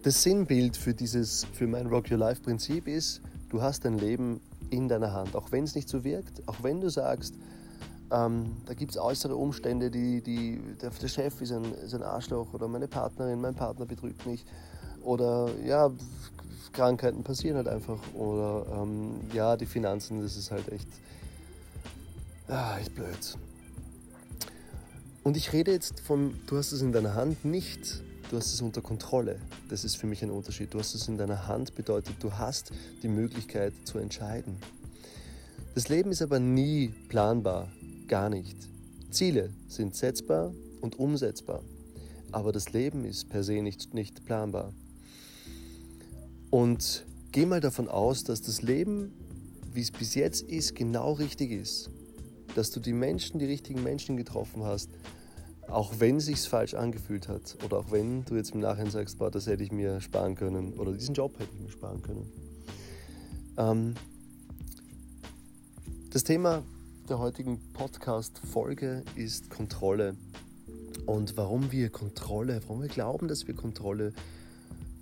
das 0.02 0.22
Sinnbild 0.22 0.76
für, 0.76 0.94
dieses, 0.94 1.44
für 1.52 1.66
mein 1.66 1.86
Rock 1.86 2.10
Your 2.10 2.16
Life 2.16 2.42
Prinzip 2.42 2.88
ist, 2.88 3.20
du 3.50 3.60
hast 3.60 3.84
dein 3.84 3.98
Leben 3.98 4.40
in 4.70 4.88
deiner 4.88 5.12
Hand. 5.12 5.36
Auch 5.36 5.52
wenn 5.52 5.64
es 5.64 5.74
nicht 5.74 5.88
so 5.88 6.04
wirkt, 6.04 6.48
auch 6.48 6.62
wenn 6.62 6.80
du 6.80 6.88
sagst, 6.88 7.34
ähm, 8.10 8.56
da 8.64 8.72
gibt 8.72 8.92
es 8.92 8.98
äußere 8.98 9.36
Umstände, 9.36 9.90
die, 9.90 10.22
die, 10.22 10.58
der, 10.80 10.88
der 10.88 11.08
Chef 11.08 11.42
ist 11.42 11.52
ein, 11.52 11.64
ist 11.84 11.94
ein 11.94 12.02
Arschloch 12.02 12.54
oder 12.54 12.66
meine 12.66 12.88
Partnerin, 12.88 13.42
mein 13.42 13.54
Partner 13.54 13.84
betrügt 13.84 14.24
mich 14.24 14.46
oder 15.02 15.50
ja, 15.66 15.90
Krankheiten 16.72 17.24
passieren 17.24 17.56
halt 17.56 17.68
einfach 17.68 17.98
oder 18.14 18.66
ähm, 18.82 19.20
ja, 19.32 19.56
die 19.56 19.66
Finanzen, 19.66 20.22
das 20.22 20.36
ist 20.36 20.50
halt 20.50 20.70
echt, 20.70 20.88
ja, 22.48 22.78
echt 22.78 22.94
blöd. 22.94 23.36
Und 25.24 25.36
ich 25.36 25.52
rede 25.52 25.72
jetzt 25.72 26.00
von, 26.00 26.34
du 26.46 26.56
hast 26.56 26.72
es 26.72 26.80
in 26.80 26.92
deiner 26.92 27.14
Hand 27.14 27.44
nicht 27.44 28.02
du 28.30 28.36
hast 28.36 28.52
es 28.52 28.60
unter 28.60 28.80
Kontrolle. 28.80 29.38
Das 29.68 29.84
ist 29.84 29.96
für 29.96 30.06
mich 30.06 30.22
ein 30.22 30.30
Unterschied. 30.30 30.72
Du 30.74 30.78
hast 30.78 30.94
es 30.94 31.08
in 31.08 31.18
deiner 31.18 31.46
Hand, 31.46 31.74
bedeutet, 31.74 32.16
du 32.20 32.32
hast 32.32 32.72
die 33.02 33.08
Möglichkeit 33.08 33.72
zu 33.84 33.98
entscheiden. 33.98 34.56
Das 35.74 35.88
Leben 35.88 36.10
ist 36.10 36.22
aber 36.22 36.38
nie 36.38 36.88
planbar, 37.08 37.70
gar 38.06 38.28
nicht. 38.28 38.56
Ziele 39.10 39.50
sind 39.68 39.94
setzbar 39.94 40.52
und 40.80 40.98
umsetzbar, 40.98 41.62
aber 42.32 42.52
das 42.52 42.72
Leben 42.72 43.04
ist 43.04 43.28
per 43.28 43.42
se 43.42 43.62
nicht, 43.62 43.94
nicht 43.94 44.24
planbar. 44.26 44.72
Und 46.50 47.04
geh 47.32 47.46
mal 47.46 47.60
davon 47.60 47.88
aus, 47.88 48.24
dass 48.24 48.42
das 48.42 48.62
Leben, 48.62 49.12
wie 49.72 49.82
es 49.82 49.90
bis 49.90 50.14
jetzt 50.14 50.42
ist, 50.42 50.74
genau 50.74 51.12
richtig 51.12 51.50
ist. 51.50 51.90
Dass 52.54 52.70
du 52.70 52.80
die 52.80 52.92
Menschen, 52.92 53.38
die 53.38 53.46
richtigen 53.46 53.82
Menschen 53.82 54.16
getroffen 54.16 54.64
hast, 54.64 54.90
auch 55.68 56.00
wenn 56.00 56.16
es 56.16 56.26
sich 56.26 56.40
falsch 56.40 56.74
angefühlt 56.74 57.28
hat 57.28 57.58
oder 57.64 57.78
auch 57.78 57.90
wenn 57.90 58.24
du 58.24 58.36
jetzt 58.36 58.52
im 58.54 58.60
Nachhinein 58.60 58.90
sagst, 58.90 59.18
boah, 59.18 59.30
das 59.30 59.46
hätte 59.46 59.62
ich 59.62 59.70
mir 59.70 60.00
sparen 60.00 60.34
können 60.34 60.72
oder 60.74 60.92
diesen 60.92 61.14
Job 61.14 61.38
hätte 61.38 61.50
ich 61.54 61.60
mir 61.60 61.70
sparen 61.70 62.02
können. 62.02 62.32
Ähm, 63.58 63.94
das 66.10 66.24
Thema 66.24 66.62
der 67.10 67.18
heutigen 67.18 67.60
Podcast-Folge 67.74 69.02
ist 69.14 69.50
Kontrolle 69.50 70.16
und 71.04 71.36
warum 71.36 71.70
wir 71.70 71.90
Kontrolle, 71.90 72.60
warum 72.62 72.80
wir 72.80 72.88
glauben, 72.88 73.28
dass 73.28 73.46
wir 73.46 73.54
Kontrolle 73.54 74.14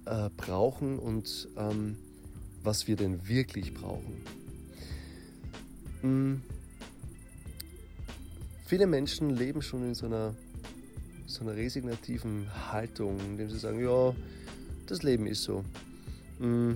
äh, 0.07 0.31
brauchen 0.37 0.99
und 0.99 1.49
ähm, 1.57 1.97
was 2.63 2.89
wir 2.89 2.97
denn 2.97 3.29
wirklich 3.29 3.75
brauchen. 3.75 4.23
Hm. 6.01 6.43
Viele 8.67 8.87
Menschen 8.87 9.31
leben 9.31 9.63
schon 9.63 9.85
in 9.85 9.95
so 9.95 10.07
einer 10.07 10.35
so 11.27 11.43
einer 11.43 11.57
resignativen 11.57 12.47
Haltung, 12.73 13.19
indem 13.21 13.51
sie 13.51 13.59
sagen, 13.59 13.81
ja, 13.81 14.15
das 14.87 15.03
Leben 15.03 15.27
ist 15.27 15.43
so. 15.43 15.65
Mm. 16.39 16.75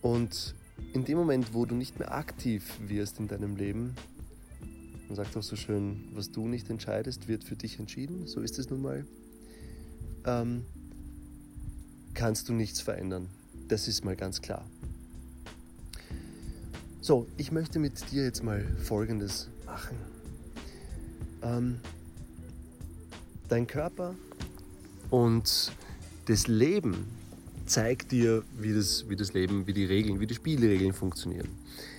Und 0.00 0.54
in 0.92 1.04
dem 1.04 1.18
Moment, 1.18 1.52
wo 1.52 1.66
du 1.66 1.74
nicht 1.74 1.98
mehr 1.98 2.14
aktiv 2.14 2.78
wirst 2.86 3.18
in 3.18 3.28
deinem 3.28 3.56
Leben, 3.56 3.94
man 5.08 5.16
sagt 5.16 5.36
auch 5.36 5.42
so 5.42 5.56
schön, 5.56 6.08
was 6.14 6.30
du 6.30 6.46
nicht 6.46 6.70
entscheidest, 6.70 7.28
wird 7.28 7.44
für 7.44 7.56
dich 7.56 7.78
entschieden, 7.78 8.26
so 8.26 8.40
ist 8.40 8.58
es 8.58 8.70
nun 8.70 8.82
mal, 8.82 9.04
ähm, 10.24 10.64
kannst 12.14 12.48
du 12.48 12.52
nichts 12.52 12.80
verändern. 12.80 13.28
Das 13.68 13.88
ist 13.88 14.04
mal 14.04 14.16
ganz 14.16 14.40
klar. 14.42 14.64
So, 17.00 17.26
ich 17.36 17.50
möchte 17.50 17.78
mit 17.78 18.10
dir 18.10 18.24
jetzt 18.24 18.42
mal 18.42 18.64
Folgendes 18.82 19.48
machen. 19.64 19.96
Ähm, 21.42 21.80
dein 23.48 23.66
Körper 23.66 24.14
und 25.08 25.72
das 26.26 26.46
Leben 26.46 27.06
zeigt 27.66 28.12
dir, 28.12 28.42
wie 28.58 28.74
das, 28.74 29.08
wie 29.08 29.16
das 29.16 29.32
Leben, 29.32 29.66
wie 29.66 29.72
die 29.72 29.84
Regeln, 29.84 30.20
wie 30.20 30.26
die 30.26 30.34
Spielregeln 30.34 30.92
funktionieren. 30.92 31.48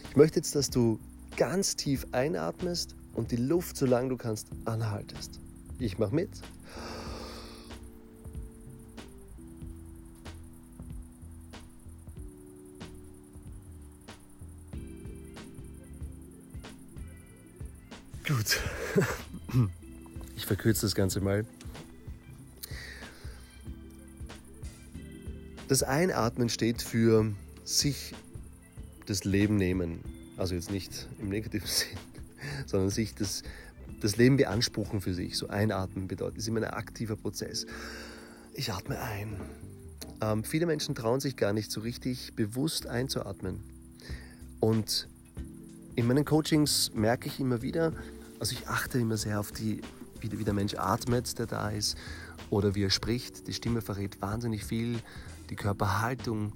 Ich 0.10 0.16
möchte 0.16 0.40
jetzt, 0.40 0.56
dass 0.56 0.70
du 0.70 1.00
ganz 1.38 1.76
tief 1.76 2.06
einatmest 2.12 2.96
und 3.14 3.32
die 3.32 3.38
Luft, 3.38 3.78
solange 3.78 4.10
du 4.10 4.18
kannst, 4.18 4.48
anhaltest. 4.66 5.40
Ich 5.80 5.98
mache 5.98 6.14
mit. 6.14 6.30
Gut. 18.42 18.60
Ich 20.36 20.48
verkürze 20.48 20.88
das 20.88 20.96
Ganze 20.96 21.22
mal. 21.22 21.46
Das 25.68 25.84
Einatmen 25.84 26.50
steht 26.50 26.82
für 26.82 27.32
sich 27.64 28.16
das 29.06 29.24
Leben 29.24 29.58
nehmen. 29.58 30.00
Also 30.38 30.56
jetzt 30.56 30.72
nicht 30.72 31.08
im 31.20 31.30
negativen 31.30 31.68
Sinn, 31.68 31.90
sondern 32.66 32.90
sich 32.90 33.14
das, 33.14 33.44
das 34.00 34.18
Leben 34.18 34.38
beanspruchen 34.38 35.00
für 35.02 35.14
sich. 35.14 35.38
So 35.38 35.48
einatmen 35.50 36.08
bedeutet, 36.08 36.40
ist 36.40 36.48
immer 36.48 36.62
ein 36.62 36.74
aktiver 36.74 37.16
Prozess. 37.16 37.68
Ich 38.56 38.74
atme 38.74 39.00
ein. 39.00 39.40
Ähm, 40.22 40.44
viele 40.44 40.66
Menschen 40.66 40.96
trauen 40.96 41.20
sich 41.20 41.36
gar 41.36 41.54
nicht 41.54 41.72
so 41.72 41.82
richtig 41.82 42.36
bewusst 42.36 42.88
einzuatmen. 42.88 43.60
Und 44.60 45.08
in 45.96 46.08
meinen 46.08 46.26
Coachings 46.26 46.92
merke 46.96 47.28
ich 47.28 47.40
immer 47.40 47.62
wieder, 47.62 47.94
also 48.42 48.56
ich 48.56 48.68
achte 48.68 48.98
immer 48.98 49.18
sehr 49.18 49.40
auf 49.40 49.52
die 49.52 49.82
wie, 50.20 50.30
der 50.30 50.54
Mensch 50.54 50.76
atmet, 50.76 51.38
der 51.40 51.48
da 51.48 51.70
ist, 51.70 51.96
oder 52.50 52.76
wie 52.76 52.84
er 52.84 52.90
spricht. 52.90 53.48
Die 53.48 53.54
Stimme 53.54 53.82
verrät 53.82 54.22
wahnsinnig 54.22 54.66
viel, 54.66 55.00
die 55.50 55.56
Körperhaltung 55.56 56.54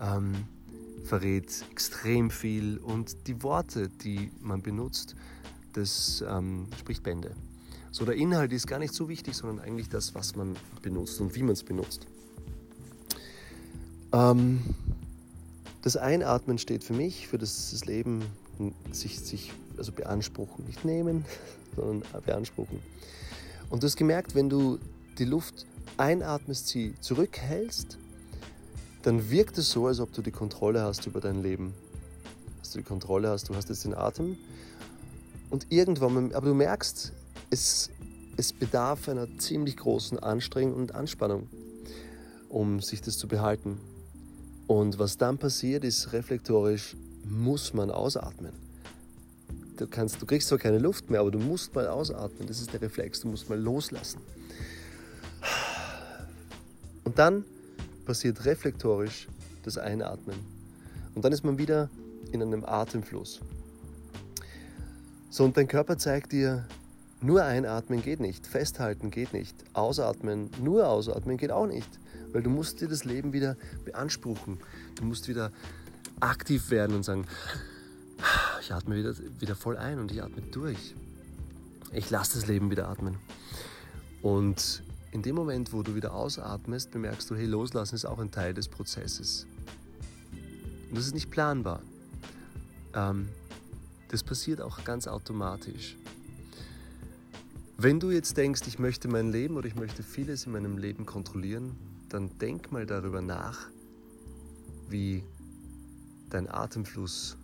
ähm, 0.00 0.32
verrät 1.04 1.64
extrem 1.70 2.30
viel 2.30 2.78
und 2.78 3.26
die 3.26 3.42
Worte, 3.42 3.88
die 3.88 4.30
man 4.40 4.62
benutzt, 4.62 5.16
das 5.74 6.24
ähm, 6.26 6.66
spricht 6.78 7.02
Bände. 7.02 7.32
So, 7.90 8.04
der 8.04 8.14
Inhalt 8.14 8.52
ist 8.52 8.66
gar 8.66 8.78
nicht 8.78 8.94
so 8.94 9.08
wichtig, 9.08 9.34
sondern 9.34 9.60
eigentlich 9.64 9.88
das, 9.88 10.14
was 10.14 10.34
man 10.34 10.56
benutzt 10.82 11.20
und 11.20 11.34
wie 11.34 11.42
man 11.42 11.52
es 11.52 11.62
benutzt. 11.62 12.06
Ähm, 14.12 14.62
das 15.82 15.96
Einatmen 15.96 16.58
steht 16.58 16.84
für 16.84 16.94
mich, 16.94 17.28
für 17.28 17.38
das, 17.38 17.70
das 17.70 17.84
Leben 17.84 18.22
sich, 18.92 19.20
sich 19.20 19.52
also 19.78 19.92
beanspruchen, 19.92 20.64
nicht 20.66 20.84
nehmen, 20.84 21.24
sondern 21.76 22.02
beanspruchen. 22.24 22.80
Und 23.70 23.82
du 23.82 23.86
hast 23.86 23.96
gemerkt, 23.96 24.34
wenn 24.34 24.48
du 24.48 24.78
die 25.18 25.24
Luft 25.24 25.66
einatmest, 25.96 26.68
sie 26.68 26.94
zurückhältst, 27.00 27.98
dann 29.02 29.30
wirkt 29.30 29.58
es 29.58 29.70
so, 29.70 29.86
als 29.86 30.00
ob 30.00 30.12
du 30.12 30.22
die 30.22 30.30
Kontrolle 30.30 30.82
hast 30.82 31.06
über 31.06 31.20
dein 31.20 31.42
Leben. 31.42 31.74
Dass 32.60 32.72
du 32.72 32.78
die 32.78 32.84
Kontrolle 32.84 33.28
hast, 33.28 33.48
du 33.48 33.54
hast 33.54 33.68
jetzt 33.68 33.84
den 33.84 33.94
Atem 33.94 34.36
und 35.50 35.66
irgendwann, 35.70 36.32
aber 36.34 36.46
du 36.48 36.54
merkst, 36.54 37.12
es, 37.50 37.90
es 38.36 38.52
bedarf 38.52 39.08
einer 39.08 39.26
ziemlich 39.38 39.76
großen 39.76 40.18
Anstrengung 40.18 40.74
und 40.74 40.94
Anspannung, 40.94 41.48
um 42.48 42.80
sich 42.80 43.00
das 43.00 43.16
zu 43.16 43.28
behalten. 43.28 43.78
Und 44.66 44.98
was 44.98 45.16
dann 45.16 45.38
passiert, 45.38 45.84
ist 45.84 46.12
reflektorisch, 46.12 46.96
muss 47.24 47.72
man 47.72 47.90
ausatmen. 47.90 48.67
Du, 49.78 49.86
kannst, 49.86 50.20
du 50.20 50.26
kriegst 50.26 50.48
zwar 50.48 50.58
keine 50.58 50.78
Luft 50.78 51.08
mehr, 51.08 51.20
aber 51.20 51.30
du 51.30 51.38
musst 51.38 51.74
mal 51.74 51.86
ausatmen. 51.86 52.48
Das 52.48 52.60
ist 52.60 52.72
der 52.72 52.82
Reflex, 52.82 53.20
du 53.20 53.28
musst 53.28 53.48
mal 53.48 53.58
loslassen. 53.58 54.20
Und 57.04 57.18
dann 57.18 57.44
passiert 58.04 58.44
reflektorisch 58.44 59.28
das 59.62 59.78
Einatmen. 59.78 60.36
Und 61.14 61.24
dann 61.24 61.32
ist 61.32 61.44
man 61.44 61.58
wieder 61.58 61.90
in 62.32 62.42
einem 62.42 62.64
Atemfluss. 62.64 63.40
So, 65.30 65.44
und 65.44 65.56
dein 65.56 65.68
Körper 65.68 65.96
zeigt 65.96 66.32
dir, 66.32 66.66
nur 67.20 67.44
einatmen 67.44 68.02
geht 68.02 68.18
nicht, 68.18 68.46
festhalten 68.46 69.10
geht 69.10 69.32
nicht, 69.32 69.54
ausatmen, 69.74 70.50
nur 70.62 70.88
ausatmen 70.88 71.36
geht 71.36 71.52
auch 71.52 71.66
nicht, 71.66 71.88
weil 72.32 72.42
du 72.42 72.50
musst 72.50 72.80
dir 72.80 72.88
das 72.88 73.04
Leben 73.04 73.32
wieder 73.32 73.56
beanspruchen. 73.84 74.58
Du 74.96 75.04
musst 75.04 75.28
wieder 75.28 75.52
aktiv 76.20 76.70
werden 76.70 76.96
und 76.96 77.04
sagen, 77.04 77.26
ich 78.68 78.74
atme 78.74 78.96
wieder, 78.96 79.14
wieder 79.40 79.56
voll 79.56 79.78
ein 79.78 79.98
und 79.98 80.12
ich 80.12 80.22
atme 80.22 80.42
durch. 80.42 80.94
Ich 81.90 82.10
lasse 82.10 82.34
das 82.34 82.46
Leben 82.46 82.70
wieder 82.70 82.86
atmen. 82.88 83.16
Und 84.20 84.82
in 85.10 85.22
dem 85.22 85.36
Moment, 85.36 85.72
wo 85.72 85.82
du 85.82 85.94
wieder 85.94 86.12
ausatmest, 86.12 86.90
bemerkst 86.90 87.30
du, 87.30 87.34
hey, 87.34 87.46
loslassen 87.46 87.94
ist 87.94 88.04
auch 88.04 88.18
ein 88.18 88.30
Teil 88.30 88.52
des 88.52 88.68
Prozesses. 88.68 89.46
Und 90.90 90.98
das 90.98 91.06
ist 91.06 91.14
nicht 91.14 91.30
planbar. 91.30 91.80
Ähm, 92.92 93.30
das 94.10 94.22
passiert 94.22 94.60
auch 94.60 94.84
ganz 94.84 95.08
automatisch. 95.08 95.96
Wenn 97.78 98.00
du 98.00 98.10
jetzt 98.10 98.36
denkst, 98.36 98.64
ich 98.66 98.78
möchte 98.78 99.08
mein 99.08 99.32
Leben 99.32 99.56
oder 99.56 99.66
ich 99.66 99.76
möchte 99.76 100.02
vieles 100.02 100.44
in 100.44 100.52
meinem 100.52 100.76
Leben 100.76 101.06
kontrollieren, 101.06 101.74
dann 102.10 102.36
denk 102.38 102.70
mal 102.70 102.84
darüber 102.84 103.22
nach, 103.22 103.68
wie 104.90 105.22
dein 106.28 106.50
Atemfluss, 106.50 107.38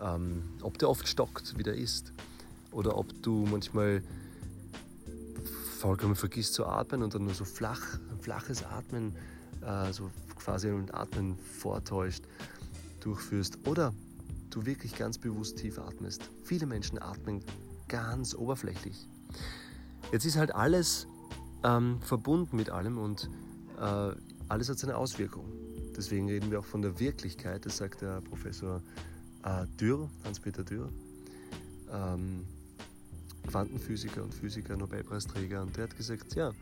ähm, 0.00 0.42
ob 0.62 0.78
der 0.78 0.88
oft 0.88 1.06
stockt, 1.08 1.58
wie 1.58 1.62
der 1.62 1.74
ist. 1.74 2.12
Oder 2.72 2.96
ob 2.96 3.06
du 3.22 3.46
manchmal 3.50 4.02
vollkommen 5.78 6.16
vergisst 6.16 6.54
zu 6.54 6.66
atmen 6.66 7.02
und 7.02 7.14
dann 7.14 7.24
nur 7.24 7.34
so 7.34 7.44
flach, 7.44 7.80
flaches 8.20 8.64
Atmen, 8.64 9.14
äh, 9.62 9.92
so 9.92 10.10
quasi 10.36 10.68
ein 10.68 10.92
Atmen 10.92 11.38
vortäuscht, 11.38 12.24
durchführst. 13.00 13.58
Oder 13.66 13.92
du 14.50 14.66
wirklich 14.66 14.96
ganz 14.96 15.18
bewusst 15.18 15.58
tief 15.58 15.78
atmest. 15.78 16.30
Viele 16.44 16.66
Menschen 16.66 17.00
atmen 17.00 17.42
ganz 17.88 18.34
oberflächlich. 18.34 19.06
Jetzt 20.12 20.24
ist 20.24 20.36
halt 20.36 20.54
alles 20.54 21.06
ähm, 21.64 22.00
verbunden 22.00 22.56
mit 22.56 22.70
allem 22.70 22.98
und 22.98 23.28
äh, 23.80 24.12
alles 24.48 24.68
hat 24.68 24.78
seine 24.78 24.96
Auswirkung. 24.96 25.44
Deswegen 25.96 26.28
reden 26.28 26.50
wir 26.50 26.60
auch 26.60 26.64
von 26.64 26.82
der 26.82 26.98
Wirklichkeit, 27.00 27.66
das 27.66 27.78
sagt 27.78 28.02
der 28.02 28.20
Professor 28.20 28.82
äh, 29.46 29.66
Dürr, 29.80 30.10
Hans-Peter 30.24 30.64
Dürr, 30.64 30.90
ähm, 31.92 32.44
Quantenphysiker 33.46 34.22
und 34.22 34.34
Physiker, 34.34 34.76
Nobelpreisträger. 34.76 35.62
Und 35.62 35.76
der 35.76 35.84
hat 35.84 35.96
gesagt, 35.96 36.34
ja, 36.34 36.52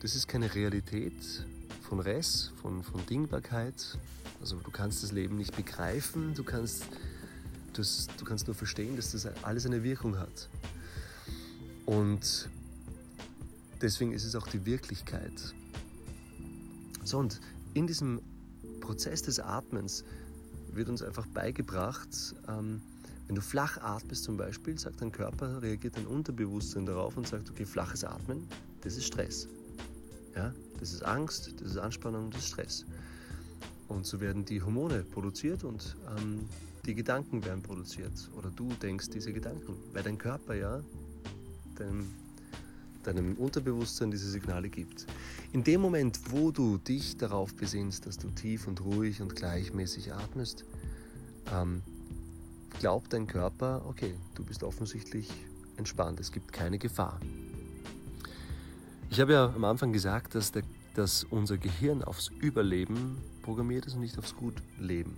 das 0.00 0.14
ist 0.14 0.28
keine 0.28 0.54
Realität 0.54 1.44
von 1.82 2.00
Res, 2.00 2.52
von, 2.62 2.82
von 2.82 3.04
Dingbarkeit, 3.06 3.98
also 4.40 4.56
du 4.56 4.70
kannst 4.70 5.02
das 5.02 5.10
Leben 5.10 5.36
nicht 5.36 5.56
begreifen, 5.56 6.34
du 6.34 6.44
kannst, 6.44 6.84
das, 7.72 8.06
du 8.18 8.24
kannst 8.24 8.46
nur 8.46 8.54
verstehen, 8.54 8.94
dass 8.94 9.12
das 9.12 9.26
alles 9.42 9.66
eine 9.66 9.82
Wirkung 9.82 10.18
hat. 10.18 10.48
Und 11.86 12.48
deswegen 13.80 14.12
ist 14.12 14.24
es 14.24 14.36
auch 14.36 14.46
die 14.46 14.64
Wirklichkeit. 14.66 15.54
So, 17.02 17.18
und 17.18 17.40
in 17.74 17.86
diesem 17.86 18.20
Prozess 18.80 19.22
des 19.22 19.40
Atmens 19.40 20.04
wird 20.72 20.88
uns 20.88 21.02
einfach 21.02 21.26
beigebracht, 21.26 22.34
ähm, 22.48 22.80
wenn 23.26 23.34
du 23.34 23.42
flach 23.42 23.76
atmest 23.82 24.24
zum 24.24 24.38
Beispiel, 24.38 24.78
sagt 24.78 25.02
dein 25.02 25.12
Körper, 25.12 25.60
reagiert 25.60 25.96
dein 25.96 26.06
Unterbewusstsein 26.06 26.86
darauf 26.86 27.16
und 27.16 27.28
sagt, 27.28 27.50
okay, 27.50 27.66
flaches 27.66 28.02
Atmen, 28.02 28.48
das 28.80 28.96
ist 28.96 29.04
Stress. 29.04 29.46
Ja, 30.34 30.54
das 30.80 30.94
ist 30.94 31.02
Angst, 31.02 31.52
das 31.60 31.72
ist 31.72 31.76
Anspannung, 31.76 32.30
das 32.30 32.40
ist 32.40 32.48
Stress. 32.48 32.86
Und 33.88 34.06
so 34.06 34.20
werden 34.20 34.44
die 34.46 34.62
Hormone 34.62 35.02
produziert 35.02 35.64
und 35.64 35.96
ähm, 36.16 36.40
die 36.86 36.94
Gedanken 36.94 37.44
werden 37.44 37.62
produziert. 37.62 38.30
Oder 38.34 38.50
du 38.50 38.68
denkst 38.80 39.10
diese 39.10 39.32
Gedanken, 39.32 39.74
weil 39.92 40.02
dein 40.02 40.16
Körper 40.16 40.54
ja 40.54 40.80
deinem, 41.76 42.10
deinem 43.08 43.34
Unterbewusstsein 43.36 44.10
diese 44.10 44.30
Signale 44.30 44.68
gibt. 44.68 45.06
In 45.52 45.64
dem 45.64 45.80
Moment, 45.80 46.20
wo 46.30 46.50
du 46.50 46.78
dich 46.78 47.16
darauf 47.16 47.54
besinnst, 47.54 48.06
dass 48.06 48.18
du 48.18 48.28
tief 48.28 48.66
und 48.66 48.84
ruhig 48.84 49.22
und 49.22 49.34
gleichmäßig 49.34 50.12
atmest, 50.12 50.64
ähm, 51.52 51.82
glaubt 52.78 53.12
dein 53.12 53.26
Körper, 53.26 53.84
okay, 53.88 54.14
du 54.34 54.44
bist 54.44 54.62
offensichtlich 54.62 55.28
entspannt, 55.76 56.20
es 56.20 56.32
gibt 56.32 56.52
keine 56.52 56.78
Gefahr. 56.78 57.18
Ich 59.10 59.20
habe 59.20 59.32
ja 59.32 59.46
am 59.46 59.64
Anfang 59.64 59.92
gesagt, 59.92 60.34
dass, 60.34 60.52
der, 60.52 60.62
dass 60.94 61.24
unser 61.24 61.56
Gehirn 61.56 62.04
aufs 62.04 62.28
Überleben 62.40 63.16
programmiert 63.42 63.86
ist 63.86 63.94
und 63.94 64.00
nicht 64.00 64.18
aufs 64.18 64.36
Gutleben. 64.36 65.16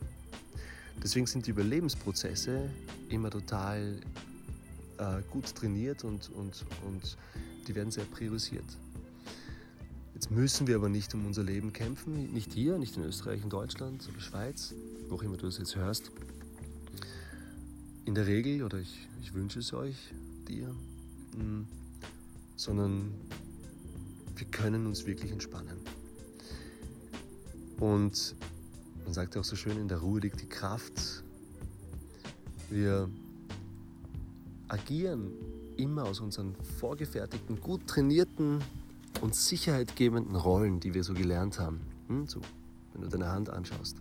Deswegen 1.03 1.27
sind 1.27 1.47
die 1.47 1.51
Überlebensprozesse 1.51 2.71
immer 3.09 3.31
total 3.31 3.99
äh, 4.99 5.23
gut 5.31 5.55
trainiert 5.55 6.05
und, 6.05 6.31
und, 6.31 6.65
und 6.87 7.17
die 7.67 7.75
werden 7.75 7.91
sehr 7.91 8.05
priorisiert. 8.05 8.65
Jetzt 10.15 10.31
müssen 10.31 10.67
wir 10.67 10.77
aber 10.77 10.89
nicht 10.89 11.15
um 11.15 11.25
unser 11.25 11.43
Leben 11.43 11.73
kämpfen, 11.73 12.33
nicht 12.33 12.53
hier, 12.53 12.79
nicht 12.79 12.97
in 12.97 13.05
Österreich, 13.05 13.43
in 13.43 13.49
Deutschland 13.49 14.07
oder 14.13 14.21
Schweiz, 14.21 14.75
wo 15.09 15.17
auch 15.17 15.23
immer 15.23 15.37
du 15.37 15.47
das 15.47 15.59
jetzt 15.59 15.77
hörst. 15.77 16.11
In 18.05 18.15
der 18.15 18.27
Regel, 18.27 18.63
oder 18.63 18.79
ich, 18.79 19.09
ich 19.23 19.33
wünsche 19.33 19.61
es 19.61 19.73
euch, 19.73 19.97
dir, 20.47 20.69
mm, 21.37 21.63
sondern 22.57 23.15
wir 24.37 24.47
können 24.49 24.87
uns 24.87 25.07
wirklich 25.07 25.33
entspannen. 25.33 25.79
Und 27.79 28.35
man 29.05 29.15
sagt 29.15 29.37
auch 29.37 29.45
so 29.45 29.57
schön, 29.57 29.79
in 29.79 29.89
der 29.89 29.99
Ruhe 29.99 30.21
liegt 30.21 30.43
die 30.43 30.49
Kraft. 30.49 31.25
Wir 32.69 33.09
agieren 34.69 35.31
immer 35.83 36.05
aus 36.05 36.21
unseren 36.21 36.55
vorgefertigten, 36.79 37.61
gut 37.61 37.87
trainierten 37.87 38.59
und 39.21 39.35
sicherheitgebenden 39.35 40.37
Rollen, 40.37 40.81
die 40.81 40.95
wir 40.95 41.05
so 41.05 41.15
gelernt 41.15 41.59
haben. 41.59 41.81
Hm, 42.09 42.27
so, 42.27 42.41
wenn 42.93 43.03
du 43.03 43.09
deine 43.09 43.29
Hand 43.29 43.51
anschaust. 43.51 43.97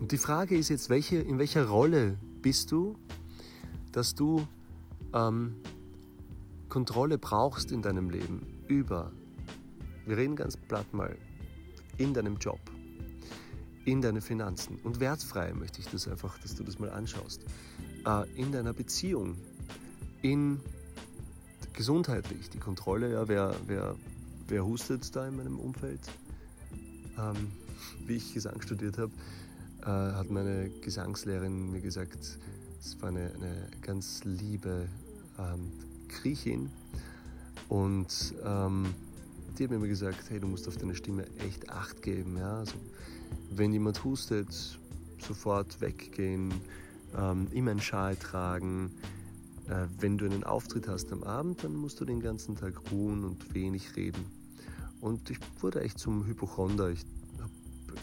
Und 0.00 0.12
die 0.12 0.18
Frage 0.18 0.56
ist 0.56 0.68
jetzt, 0.68 0.90
welche, 0.90 1.18
in 1.18 1.38
welcher 1.38 1.66
Rolle 1.66 2.18
bist 2.40 2.70
du, 2.70 2.96
dass 3.92 4.14
du 4.14 4.46
ähm, 5.12 5.56
Kontrolle 6.68 7.18
brauchst 7.18 7.72
in 7.72 7.82
deinem 7.82 8.10
Leben 8.10 8.46
über, 8.68 9.10
wir 10.06 10.16
reden 10.16 10.36
ganz 10.36 10.56
platt 10.56 10.92
mal, 10.92 11.16
in 11.96 12.14
deinem 12.14 12.36
Job, 12.36 12.60
in 13.84 14.02
deinen 14.02 14.20
Finanzen 14.20 14.78
und 14.84 15.00
wertfrei 15.00 15.52
möchte 15.52 15.80
ich 15.80 15.88
das 15.88 16.06
einfach, 16.06 16.38
dass 16.38 16.54
du 16.54 16.62
das 16.62 16.78
mal 16.78 16.90
anschaust, 16.90 17.44
äh, 18.06 18.40
in 18.40 18.52
deiner 18.52 18.72
Beziehung, 18.72 19.36
in 20.28 20.60
gesundheitlich, 21.72 22.50
die 22.50 22.58
Kontrolle, 22.58 23.12
ja, 23.12 23.28
wer, 23.28 23.54
wer, 23.66 23.94
wer 24.48 24.66
hustet 24.66 25.14
da 25.16 25.26
in 25.26 25.36
meinem 25.36 25.58
Umfeld? 25.58 26.00
Ähm, 27.18 27.52
wie 28.06 28.16
ich 28.16 28.34
Gesang 28.34 28.60
studiert 28.60 28.98
habe, 28.98 29.12
äh, 29.82 29.86
hat 29.86 30.30
meine 30.30 30.70
Gesangslehrerin 30.82 31.72
mir 31.72 31.80
gesagt, 31.80 32.38
es 32.80 33.00
war 33.00 33.08
eine, 33.08 33.32
eine 33.34 33.68
ganz 33.80 34.22
liebe 34.24 34.88
ähm, 35.38 35.72
Griechin 36.08 36.70
und 37.68 38.34
ähm, 38.44 38.86
die 39.56 39.64
hat 39.64 39.70
mir 39.70 39.76
immer 39.76 39.86
gesagt, 39.86 40.30
hey, 40.30 40.40
du 40.40 40.46
musst 40.46 40.68
auf 40.68 40.76
deine 40.76 40.94
Stimme 40.94 41.24
echt 41.38 41.70
Acht 41.70 42.02
geben. 42.02 42.36
Ja? 42.36 42.58
Also, 42.58 42.74
wenn 43.50 43.72
jemand 43.72 44.04
hustet, 44.04 44.78
sofort 45.20 45.80
weggehen, 45.80 46.52
ähm, 47.16 47.48
immer 47.52 47.72
einen 47.72 47.80
Schal 47.80 48.16
tragen. 48.16 48.90
Äh, 49.68 49.86
wenn 50.00 50.18
du 50.18 50.24
einen 50.24 50.44
Auftritt 50.44 50.88
hast 50.88 51.12
am 51.12 51.22
Abend, 51.22 51.64
dann 51.64 51.74
musst 51.74 52.00
du 52.00 52.04
den 52.04 52.20
ganzen 52.20 52.56
Tag 52.56 52.90
ruhen 52.90 53.24
und 53.24 53.54
wenig 53.54 53.96
reden. 53.96 54.24
Und 55.00 55.30
ich 55.30 55.38
wurde 55.60 55.80
echt 55.80 55.98
zum 55.98 56.26
Hypochonder. 56.26 56.90
Ich 56.90 57.04
habe 57.38 57.52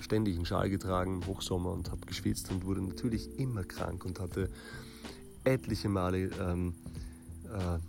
ständig 0.04 0.36
einen 0.36 0.46
Schal 0.46 0.70
getragen 0.70 1.22
im 1.22 1.28
Hochsommer 1.28 1.72
und 1.72 1.92
habe 1.92 2.06
geschwitzt 2.06 2.52
und 2.52 2.66
wurde 2.66 2.82
natürlich 2.82 3.40
immer 3.40 3.64
krank 3.64 4.06
und 4.06 4.20
hatte 4.20 4.50
etliche 5.44 5.90
Male 5.90 6.30
ähm, 6.40 6.74
äh, 7.46 7.80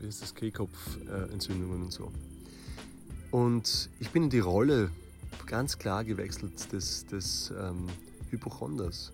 wie 0.00 0.06
ist 0.06 0.22
das, 0.22 0.34
Kehlkopfentzündungen 0.34 1.82
und 1.82 1.92
so. 1.92 2.12
Und 3.30 3.88
ich 3.98 4.10
bin 4.10 4.24
in 4.24 4.30
die 4.30 4.40
Rolle 4.40 4.90
ganz 5.46 5.78
klar 5.78 6.04
gewechselt 6.04 6.72
des, 6.72 7.06
des 7.06 7.52
ähm, 7.58 7.86
Hypochonders. 8.30 9.12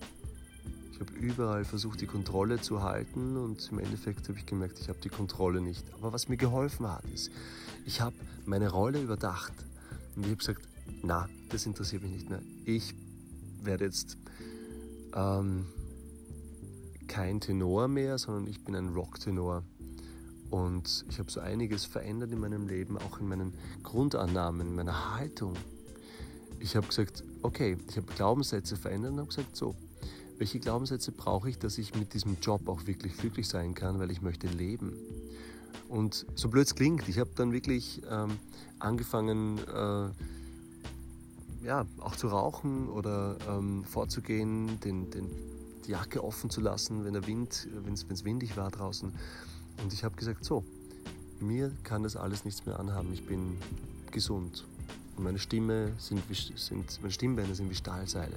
Ich 0.99 1.07
habe 1.07 1.13
überall 1.21 1.65
versucht, 1.65 2.01
die 2.01 2.07
Kontrolle 2.07 2.61
zu 2.61 2.83
halten 2.83 3.37
und 3.37 3.71
im 3.71 3.79
Endeffekt 3.79 4.29
habe 4.29 4.37
ich 4.37 4.47
gemerkt, 4.47 4.81
ich 4.81 4.89
habe 4.89 4.99
die 4.99 5.09
Kontrolle 5.09 5.61
nicht. 5.61 5.85
Aber 5.95 6.13
was 6.13 6.29
mir 6.29 6.37
geholfen 6.37 6.89
hat, 6.89 7.05
ist, 7.05 7.31
ich 7.87 8.01
habe 8.01 8.17
meine 8.47 8.69
Rolle 8.69 9.01
überdacht 9.01 9.53
und 10.17 10.23
ich 10.23 10.31
habe 10.31 10.39
gesagt, 10.39 10.63
na, 11.05 11.29
das 11.51 11.67
interessiert 11.67 12.03
mich 12.03 12.11
nicht 12.11 12.29
mehr. 12.29 12.43
Ich 12.65 12.95
werde 13.63 13.85
jetzt 13.85 14.17
ähm, 15.15 15.67
kein 17.07 17.41
Tenor 17.41 17.87
mehr, 17.87 18.19
sondern 18.19 18.49
ich 18.49 18.65
bin 18.65 18.75
ein 18.75 18.89
Rocktenor. 18.89 19.63
Und 20.51 21.05
ich 21.09 21.21
habe 21.21 21.31
so 21.31 21.39
einiges 21.39 21.85
verändert 21.85 22.33
in 22.33 22.41
meinem 22.41 22.67
Leben, 22.67 22.99
auch 22.99 23.21
in 23.21 23.29
meinen 23.29 23.55
Grundannahmen, 23.85 24.67
in 24.67 24.75
meiner 24.75 25.15
Haltung. 25.15 25.55
Ich 26.59 26.75
habe 26.75 26.89
gesagt, 26.89 27.23
okay, 27.43 27.77
ich 27.89 27.97
habe 27.97 28.13
Glaubenssätze 28.13 28.75
verändert 28.75 29.13
und 29.13 29.19
habe 29.19 29.29
gesagt, 29.29 29.55
so, 29.55 29.77
welche 30.39 30.61
Glaubenssätze 30.61 31.13
brauche 31.13 31.51
ich, 31.51 31.59
dass 31.59 31.79
ich 31.79 31.95
mit 31.95 32.15
diesem 32.15 32.39
Job 32.41 32.69
auch 32.69 32.87
wirklich 32.87 33.17
glücklich 33.17 33.49
sein 33.49 33.75
kann, 33.75 33.99
weil 33.99 34.11
ich 34.11 34.23
möchte 34.23 34.47
leben. 34.47 34.93
Und 35.89 36.27
so 36.35 36.49
blöd 36.49 36.67
es 36.67 36.75
klingt, 36.75 37.09
ich 37.09 37.19
habe 37.19 37.31
dann 37.35 37.53
wirklich 37.53 38.03
ähm, 38.11 38.39
angefangen, 38.79 39.59
äh, 39.59 40.09
ja, 41.67 41.87
auch 41.99 42.15
zu 42.15 42.29
rauchen 42.29 42.89
oder 42.89 43.37
ähm, 43.49 43.85
vorzugehen, 43.85 44.79
den, 44.81 45.11
den, 45.11 45.29
die 45.87 45.91
Jacke 45.91 46.23
offen 46.23 46.51
zu 46.51 46.61
lassen, 46.61 47.05
wenn 47.05 47.15
es 47.93 48.25
windig 48.25 48.57
war 48.57 48.71
draußen. 48.71 49.13
Und 49.83 49.93
ich 49.93 50.05
habe 50.05 50.15
gesagt, 50.17 50.45
so, 50.45 50.65
mir 51.41 51.73
kann 51.85 52.03
das 52.03 52.17
alles 52.17 52.45
nichts 52.45 52.67
mehr 52.67 52.79
anhaben. 52.79 53.13
Ich 53.13 53.27
bin 53.27 53.59
gesund. 54.11 54.65
Und 55.17 55.25
meine 55.25 55.39
Stimme 55.39 55.93
sind, 55.99 56.23
sind 56.57 57.01
meine 57.01 57.13
Stimmbänder 57.13 57.55
sind 57.55 57.71
wie 57.71 57.75
Stahlseile. 57.75 58.37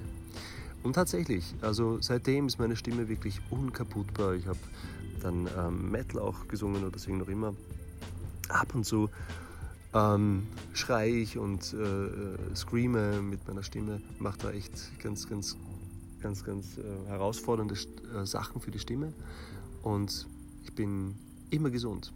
Und 0.82 0.94
tatsächlich, 0.94 1.54
also 1.60 2.00
seitdem 2.00 2.46
ist 2.46 2.58
meine 2.58 2.76
Stimme 2.76 3.08
wirklich 3.08 3.40
unkaputtbar. 3.50 4.34
Ich 4.34 4.46
habe 4.46 4.58
dann 5.20 5.48
ähm, 5.56 5.90
Metal 5.90 6.20
auch 6.20 6.48
gesungen 6.48 6.82
oder 6.82 6.90
deswegen 6.90 7.18
noch 7.18 7.28
immer. 7.28 7.54
Ab 8.48 8.74
und 8.74 8.84
zu 8.84 9.08
ähm, 9.94 10.46
schreie 10.72 11.12
ich 11.12 11.38
und 11.38 11.72
äh, 11.72 11.76
äh, 11.76 12.56
screame 12.56 13.22
mit 13.22 13.46
meiner 13.46 13.62
Stimme. 13.62 14.00
Mache 14.18 14.38
da 14.38 14.50
echt 14.50 14.98
ganz, 15.00 15.28
ganz, 15.28 15.56
ganz, 16.20 16.44
ganz 16.44 16.78
äh, 16.78 17.08
herausfordernde 17.08 17.74
äh, 17.74 18.26
Sachen 18.26 18.60
für 18.60 18.70
die 18.70 18.78
Stimme. 18.78 19.12
Und 19.82 20.26
ich 20.64 20.72
bin 20.74 21.14
immer 21.50 21.70
gesund. 21.70 22.12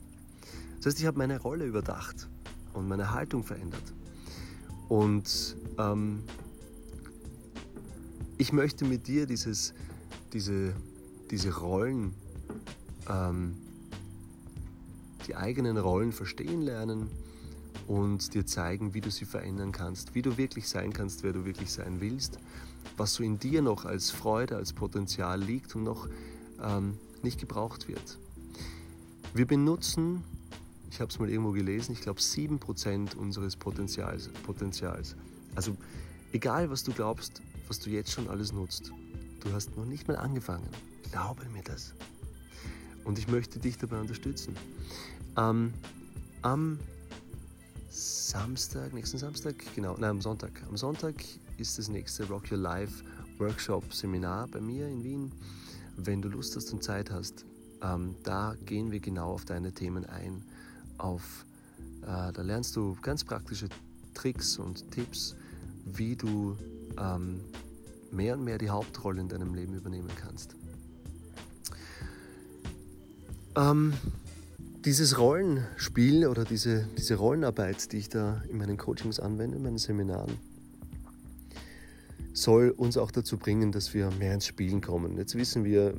Das 0.78 0.86
heißt, 0.86 1.00
ich 1.00 1.06
habe 1.06 1.18
meine 1.18 1.40
Rolle 1.40 1.66
überdacht 1.66 2.28
und 2.72 2.88
meine 2.88 3.12
Haltung 3.12 3.44
verändert. 3.44 3.82
Und 4.88 5.56
ähm, 5.78 6.22
ich 8.38 8.52
möchte 8.52 8.84
mit 8.84 9.06
dir 9.06 9.26
dieses, 9.26 9.72
diese, 10.32 10.74
diese 11.30 11.56
Rollen, 11.56 12.14
ähm, 13.08 13.56
die 15.26 15.34
eigenen 15.34 15.78
Rollen 15.78 16.12
verstehen 16.12 16.62
lernen 16.62 17.08
und 17.86 18.34
dir 18.34 18.46
zeigen, 18.46 18.94
wie 18.94 19.00
du 19.00 19.10
sie 19.10 19.24
verändern 19.24 19.72
kannst, 19.72 20.14
wie 20.14 20.22
du 20.22 20.36
wirklich 20.36 20.68
sein 20.68 20.92
kannst, 20.92 21.22
wer 21.22 21.32
du 21.32 21.44
wirklich 21.44 21.72
sein 21.72 22.00
willst, 22.00 22.38
was 22.96 23.14
so 23.14 23.22
in 23.22 23.38
dir 23.38 23.62
noch 23.62 23.84
als 23.84 24.10
Freude, 24.10 24.56
als 24.56 24.72
Potenzial 24.72 25.40
liegt 25.40 25.74
und 25.74 25.84
noch 25.84 26.08
ähm, 26.62 26.98
nicht 27.22 27.40
gebraucht 27.40 27.88
wird. 27.88 28.18
Wir 29.34 29.46
benutzen, 29.46 30.22
ich 30.90 31.00
habe 31.00 31.10
es 31.10 31.18
mal 31.18 31.28
irgendwo 31.28 31.52
gelesen, 31.52 31.92
ich 31.92 32.00
glaube 32.00 32.20
7% 32.20 33.16
unseres 33.16 33.56
Potenzials, 33.56 34.28
Potenzials. 34.44 35.16
Also 35.54 35.76
egal, 36.32 36.70
was 36.70 36.84
du 36.84 36.92
glaubst, 36.92 37.42
was 37.68 37.78
du 37.80 37.90
jetzt 37.90 38.10
schon 38.10 38.28
alles 38.28 38.52
nutzt. 38.52 38.92
Du 39.40 39.52
hast 39.52 39.76
noch 39.76 39.84
nicht 39.84 40.08
mal 40.08 40.16
angefangen. 40.16 40.68
Glaube 41.10 41.44
mir 41.52 41.62
das. 41.62 41.94
Und 43.04 43.18
ich 43.18 43.28
möchte 43.28 43.58
dich 43.58 43.78
dabei 43.78 44.00
unterstützen. 44.00 44.54
Ähm, 45.36 45.72
am 46.42 46.78
Samstag, 47.88 48.92
nächsten 48.92 49.18
Samstag, 49.18 49.54
genau, 49.74 49.96
nein, 49.98 50.10
am 50.10 50.20
Sonntag. 50.20 50.62
Am 50.68 50.76
Sonntag 50.76 51.14
ist 51.56 51.78
das 51.78 51.88
nächste 51.88 52.26
Rock 52.28 52.50
Your 52.50 52.58
Life 52.58 53.04
Workshop 53.38 53.92
Seminar 53.92 54.48
bei 54.48 54.60
mir 54.60 54.88
in 54.88 55.04
Wien. 55.04 55.32
Wenn 55.96 56.20
du 56.20 56.28
Lust 56.28 56.56
hast 56.56 56.72
und 56.72 56.82
Zeit 56.82 57.10
hast, 57.10 57.44
ähm, 57.82 58.14
da 58.22 58.54
gehen 58.64 58.90
wir 58.90 59.00
genau 59.00 59.32
auf 59.32 59.44
deine 59.44 59.72
Themen 59.72 60.04
ein. 60.06 60.42
Auf, 60.98 61.46
äh, 62.02 62.32
da 62.32 62.42
lernst 62.42 62.76
du 62.76 62.96
ganz 63.02 63.24
praktische 63.24 63.68
Tricks 64.14 64.58
und 64.58 64.90
Tipps, 64.90 65.36
wie 65.84 66.16
du 66.16 66.56
ähm, 66.98 67.40
mehr 68.10 68.34
und 68.34 68.44
mehr 68.44 68.58
die 68.58 68.70
Hauptrolle 68.70 69.20
in 69.20 69.28
deinem 69.28 69.54
Leben 69.54 69.74
übernehmen 69.74 70.10
kannst. 70.20 70.54
Ähm, 73.56 73.94
dieses 74.84 75.18
Rollenspiel 75.18 76.26
oder 76.26 76.44
diese, 76.44 76.86
diese 76.96 77.16
Rollenarbeit, 77.16 77.90
die 77.92 77.98
ich 77.98 78.08
da 78.08 78.42
in 78.48 78.58
meinen 78.58 78.76
Coachings 78.76 79.18
anwende, 79.18 79.56
in 79.56 79.62
meinen 79.62 79.78
Seminaren, 79.78 80.34
soll 82.32 82.70
uns 82.70 82.98
auch 82.98 83.10
dazu 83.10 83.38
bringen, 83.38 83.72
dass 83.72 83.94
wir 83.94 84.10
mehr 84.10 84.34
ins 84.34 84.46
Spielen 84.46 84.80
kommen. 84.82 85.16
Jetzt 85.16 85.34
wissen 85.34 85.64
wir, 85.64 85.94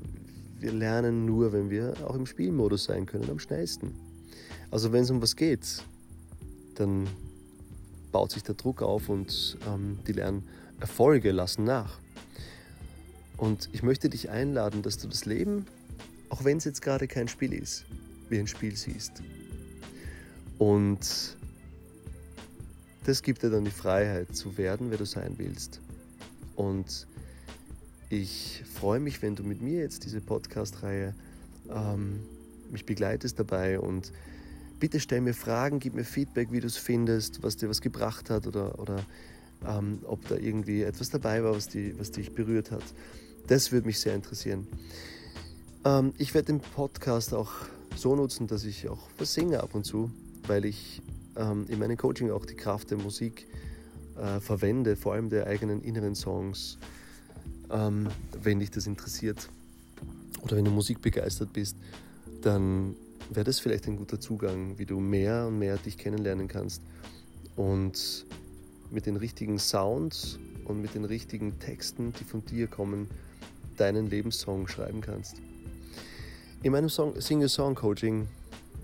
wir 0.60 0.72
lernen 0.72 1.26
nur, 1.26 1.52
wenn 1.52 1.70
wir 1.70 1.96
auch 2.08 2.16
im 2.16 2.26
Spielmodus 2.26 2.86
sein 2.86 3.06
können, 3.06 3.30
am 3.30 3.40
schnellsten. 3.40 3.94
Also 4.70 4.92
wenn 4.92 5.04
es 5.04 5.10
um 5.10 5.22
was 5.22 5.36
geht, 5.36 5.84
dann 6.76 7.08
baut 8.12 8.32
sich 8.32 8.44
der 8.44 8.56
Druck 8.56 8.82
auf 8.82 9.10
und 9.10 9.58
ähm, 9.68 10.00
die 10.08 10.14
Lernerfolge 10.78 11.32
lassen 11.32 11.64
nach. 11.64 12.00
Und 13.38 13.70
ich 13.72 13.84
möchte 13.84 14.10
dich 14.10 14.30
einladen, 14.30 14.82
dass 14.82 14.98
du 14.98 15.08
das 15.08 15.26
Leben, 15.26 15.66
auch 16.30 16.44
wenn 16.44 16.58
es 16.58 16.66
jetzt 16.66 16.82
gerade 16.82 17.08
kein 17.08 17.28
Spiel 17.28 17.54
ist, 17.54 17.86
wie 18.30 18.40
ein 18.40 18.48
Spiel 18.48 18.76
siehst. 18.76 19.22
Und 20.58 21.38
das 23.06 23.22
gibt 23.22 23.44
dir 23.44 23.50
dann 23.50 23.64
die 23.64 23.72
Freiheit 23.72 24.36
zu 24.36 24.58
werden, 24.58 24.90
wer 24.90 24.98
du 24.98 25.06
sein 25.06 25.36
willst. 25.38 25.80
Und 26.56 27.08
ich 28.10 28.64
freue 28.74 29.00
mich, 29.00 29.22
wenn 29.22 29.36
du 29.36 29.44
mit 29.44 29.62
mir 29.62 29.82
jetzt 29.82 30.04
diese 30.06 30.20
Podcast-Reihe 30.20 31.14
ähm, 31.70 32.20
mich 32.72 32.86
begleitest 32.86 33.40
dabei 33.40 33.80
und 33.80 34.12
bitte 34.80 35.00
stell 35.00 35.22
mir 35.22 35.34
Fragen, 35.34 35.80
gib 35.80 35.94
mir 35.94 36.04
Feedback, 36.04 36.52
wie 36.52 36.60
du 36.60 36.68
es 36.68 36.78
findest, 36.78 37.44
was 37.44 37.58
dir 37.58 37.70
was 37.70 37.82
gebracht 37.82 38.30
hat 38.30 38.48
oder, 38.48 38.80
oder 38.80 39.06
ähm, 39.66 40.00
ob 40.04 40.28
da 40.28 40.36
irgendwie 40.36 40.84
etwas 40.84 41.10
dabei 41.10 41.44
war, 41.44 41.56
was, 41.56 41.68
die, 41.68 41.98
was 41.98 42.12
dich 42.12 42.34
berührt 42.34 42.72
hat. 42.72 42.84
Das 43.48 43.72
würde 43.72 43.88
mich 43.88 44.00
sehr 44.00 44.16
interessieren. 44.16 44.68
Ähm, 45.86 46.14
ich 46.18 46.34
werde 46.34 46.48
den 46.48 46.60
Podcast 46.60 47.34
auch 47.34 47.52
so 47.96 48.16
nutzen, 48.16 48.48
dass 48.48 48.64
ich 48.66 48.90
auch 48.90 49.10
was 49.18 49.34
singe 49.34 49.62
ab 49.62 49.74
und 49.74 49.86
zu, 49.86 50.12
weil 50.46 50.66
ich 50.66 51.02
ähm, 51.36 51.66
in 51.70 51.80
meinem 51.80 51.98
Coaching 51.98 52.32
auch 52.32 52.46
die 52.46 52.56
Kraft 52.56 52.92
der 52.92 52.98
Musik 52.98 53.48
äh, 54.18 54.40
verwende, 54.40 54.96
vor 54.96 55.14
allem 55.14 55.30
der 55.30 55.48
eigenen 55.48 55.82
inneren 55.82 56.16
Songs, 56.16 56.78
ähm, 57.72 58.08
wenn 58.42 58.60
dich 58.60 58.72
das 58.72 58.88
interessiert 58.88 59.50
oder 60.42 60.58
wenn 60.58 60.66
du 60.66 60.72
musikbegeistert 60.72 61.54
bist, 61.54 61.78
dann 62.42 62.96
wäre 63.30 63.46
das 63.46 63.60
vielleicht 63.60 63.88
ein 63.88 63.98
guter 63.98 64.20
Zugang, 64.20 64.78
wie 64.78 64.86
du 64.86 65.00
mehr 65.00 65.48
und 65.48 65.60
mehr 65.60 65.78
dich 65.78 65.98
kennenlernen 65.98 66.48
kannst 66.48 66.82
und 67.56 68.26
mit 68.92 69.06
den 69.06 69.18
richtigen 69.18 69.60
Sounds 69.60 70.40
und 70.66 70.82
mit 70.82 70.96
den 70.96 71.06
richtigen 71.06 71.60
Texten, 71.60 72.14
die 72.20 72.24
von 72.24 72.46
dir 72.46 72.68
kommen, 72.68 73.10
deinen 73.78 74.10
Lebenssong 74.10 74.68
schreiben 74.68 75.02
kannst. 75.02 75.42
In 76.64 76.72
meinem 76.72 76.90
Single-Song-Coaching 76.90 78.24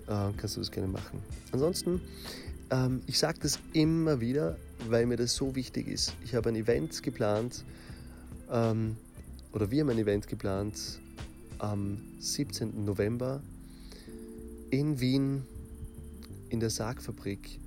äh, 0.06 0.32
kannst 0.36 0.56
du 0.56 0.60
das 0.60 0.70
gerne 0.70 0.88
machen. 0.88 1.20
Ansonsten, 1.52 2.00
ähm, 2.70 3.02
ich 3.06 3.18
sage 3.18 3.38
das 3.42 3.58
immer 3.72 4.20
wieder, 4.20 4.56
weil 4.88 5.06
mir 5.06 5.16
das 5.16 5.34
so 5.34 5.54
wichtig 5.54 5.88
ist. 5.88 6.14
Ich 6.24 6.34
habe 6.34 6.48
ein 6.48 6.56
Event 6.56 7.02
geplant, 7.02 7.64
ähm, 8.50 8.96
oder 9.52 9.70
wir 9.70 9.82
haben 9.82 9.90
ein 9.90 9.98
Event 9.98 10.28
geplant 10.28 11.00
am 11.58 12.00
17. 12.18 12.84
November 12.84 13.42
in 14.70 15.00
Wien 15.00 15.44
in 16.48 16.60
der 16.60 16.70
Sargfabrik. 16.70 17.60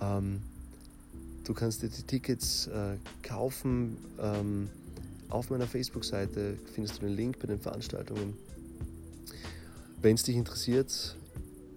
Ähm, 0.00 0.42
du 1.50 1.54
kannst 1.54 1.82
dir 1.82 1.88
die 1.88 2.04
Tickets 2.04 2.68
äh, 2.68 2.96
kaufen. 3.24 3.96
Ähm, 4.20 4.68
auf 5.30 5.50
meiner 5.50 5.66
Facebook-Seite 5.66 6.56
findest 6.72 6.98
du 6.98 7.06
den 7.06 7.16
Link 7.16 7.40
bei 7.40 7.48
den 7.48 7.58
Veranstaltungen. 7.58 8.34
Wenn 10.00 10.14
es 10.14 10.22
dich 10.22 10.36
interessiert, 10.36 11.16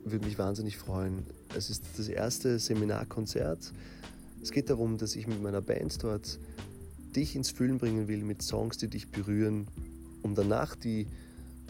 würde 0.06 0.28
mich 0.28 0.38
wahnsinnig 0.38 0.78
freuen. 0.78 1.26
Es 1.58 1.72
ist 1.72 1.84
das 1.98 2.08
erste 2.08 2.60
Seminarkonzert. 2.60 3.74
Es 4.44 4.52
geht 4.52 4.70
darum, 4.70 5.00
dass 5.00 5.16
ich 5.16 5.26
mit 5.26 5.42
meiner 5.42 5.62
Band 5.62 6.04
dort 6.04 6.38
dich 7.16 7.36
ins 7.36 7.50
Fühlen 7.50 7.80
bringen 7.80 8.08
will 8.08 8.24
mit 8.24 8.44
Songs, 8.44 8.78
die 8.78 8.90
dich 8.90 9.10
berühren, 9.10 9.68
um 10.22 10.36
danach 10.36 10.76
die 10.76 11.08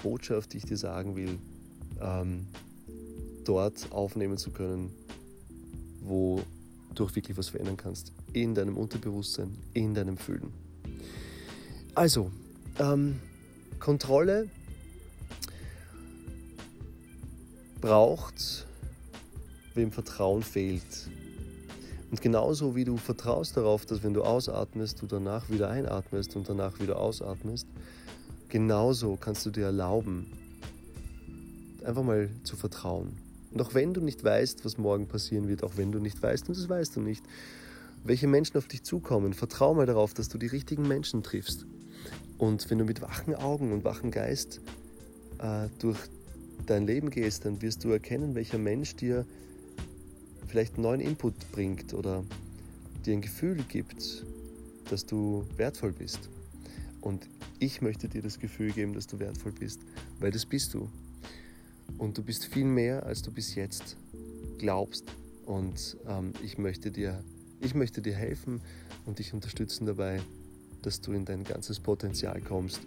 Botschaft, 0.03 0.51
die 0.51 0.57
ich 0.57 0.65
dir 0.65 0.77
sagen 0.77 1.15
will, 1.15 1.37
ähm, 2.01 2.47
dort 3.45 3.93
aufnehmen 3.93 4.37
zu 4.37 4.51
können, 4.51 4.91
wo 6.01 6.43
du 6.95 7.05
auch 7.05 7.15
wirklich 7.15 7.37
was 7.37 7.49
verändern 7.49 7.77
kannst. 7.77 8.13
In 8.33 8.55
deinem 8.55 8.77
Unterbewusstsein, 8.77 9.57
in 9.73 9.93
deinem 9.93 10.17
Fühlen. 10.17 10.51
Also, 11.95 12.31
ähm, 12.79 13.19
Kontrolle 13.79 14.49
braucht, 17.81 18.65
wem 19.75 19.91
Vertrauen 19.91 20.41
fehlt. 20.41 21.09
Und 22.09 22.21
genauso 22.21 22.75
wie 22.75 22.85
du 22.85 22.97
vertraust 22.97 23.57
darauf, 23.57 23.85
dass 23.85 24.03
wenn 24.03 24.13
du 24.13 24.23
ausatmest, 24.23 25.01
du 25.01 25.07
danach 25.07 25.49
wieder 25.49 25.69
einatmest 25.69 26.35
und 26.35 26.47
danach 26.47 26.79
wieder 26.79 26.99
ausatmest, 26.99 27.67
genauso 28.49 29.17
kannst 29.17 29.45
du 29.45 29.49
dir 29.49 29.65
erlauben, 29.65 30.31
einfach 31.83 32.03
mal 32.03 32.29
zu 32.43 32.55
vertrauen. 32.55 33.22
Und 33.53 33.61
auch 33.61 33.73
wenn 33.73 33.93
du 33.93 34.01
nicht 34.01 34.23
weißt, 34.23 34.65
was 34.65 34.77
morgen 34.77 35.07
passieren 35.07 35.47
wird, 35.47 35.63
auch 35.63 35.77
wenn 35.77 35.91
du 35.91 35.99
nicht 35.99 36.21
weißt, 36.21 36.49
und 36.49 36.57
das 36.57 36.67
weißt 36.67 36.95
du 36.95 37.01
nicht, 37.01 37.23
welche 38.03 38.27
Menschen 38.27 38.57
auf 38.57 38.67
dich 38.67 38.83
zukommen, 38.83 39.33
vertrau 39.33 39.73
mal 39.73 39.85
darauf, 39.85 40.13
dass 40.13 40.27
du 40.27 40.37
die 40.37 40.47
richtigen 40.47 40.87
Menschen 40.87 41.23
triffst. 41.23 41.65
Und 42.37 42.69
wenn 42.69 42.79
du 42.79 42.85
mit 42.85 43.01
wachen 43.01 43.35
Augen 43.35 43.71
und 43.71 43.83
wachen 43.83 44.11
Geist 44.11 44.59
äh, 45.39 45.67
durch 45.79 45.99
dein 46.65 46.87
Leben 46.87 47.09
gehst, 47.09 47.45
dann 47.45 47.61
wirst 47.61 47.83
du 47.83 47.89
erkennen, 47.89 48.35
welcher 48.35 48.57
Mensch 48.57 48.95
dir 48.95 49.25
vielleicht 50.47 50.77
neuen 50.77 50.99
Input 50.99 51.33
bringt 51.51 51.93
oder 51.93 52.23
dir 53.05 53.13
ein 53.13 53.21
Gefühl 53.21 53.63
gibt, 53.69 54.25
dass 54.89 55.05
du 55.05 55.45
wertvoll 55.57 55.93
bist. 55.93 56.29
Und 57.01 57.27
ich 57.59 57.81
möchte 57.81 58.07
dir 58.07 58.21
das 58.21 58.39
Gefühl 58.39 58.71
geben, 58.71 58.93
dass 58.93 59.07
du 59.07 59.19
wertvoll 59.19 59.51
bist, 59.51 59.79
weil 60.19 60.31
das 60.31 60.45
bist 60.45 60.73
du. 60.73 60.89
Und 61.97 62.17
du 62.17 62.23
bist 62.23 62.45
viel 62.45 62.65
mehr, 62.65 63.05
als 63.05 63.21
du 63.21 63.31
bis 63.31 63.55
jetzt 63.55 63.97
glaubst. 64.57 65.05
Und 65.45 65.97
ähm, 66.07 66.33
ich, 66.43 66.57
möchte 66.57 66.91
dir, 66.91 67.23
ich 67.61 67.75
möchte 67.75 68.01
dir 68.01 68.15
helfen 68.15 68.61
und 69.05 69.19
dich 69.19 69.33
unterstützen 69.33 69.85
dabei, 69.85 70.21
dass 70.81 71.01
du 71.01 71.11
in 71.13 71.25
dein 71.25 71.43
ganzes 71.43 71.79
Potenzial 71.79 72.41
kommst. 72.41 72.81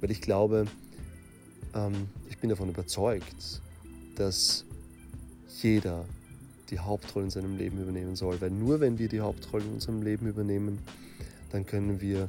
Weil 0.00 0.10
ich 0.10 0.20
glaube, 0.20 0.66
ähm, 1.74 2.08
ich 2.28 2.38
bin 2.38 2.50
davon 2.50 2.68
überzeugt, 2.68 3.60
dass 4.16 4.64
jeder 5.62 6.04
die 6.70 6.78
Hauptrolle 6.78 7.26
in 7.26 7.30
seinem 7.30 7.56
Leben 7.56 7.80
übernehmen 7.80 8.16
soll. 8.16 8.40
Weil 8.40 8.50
nur 8.50 8.80
wenn 8.80 8.98
wir 8.98 9.08
die 9.08 9.20
Hauptrolle 9.20 9.64
in 9.64 9.72
unserem 9.74 10.02
Leben 10.02 10.26
übernehmen, 10.26 10.78
dann 11.50 11.66
können 11.66 12.00
wir 12.00 12.28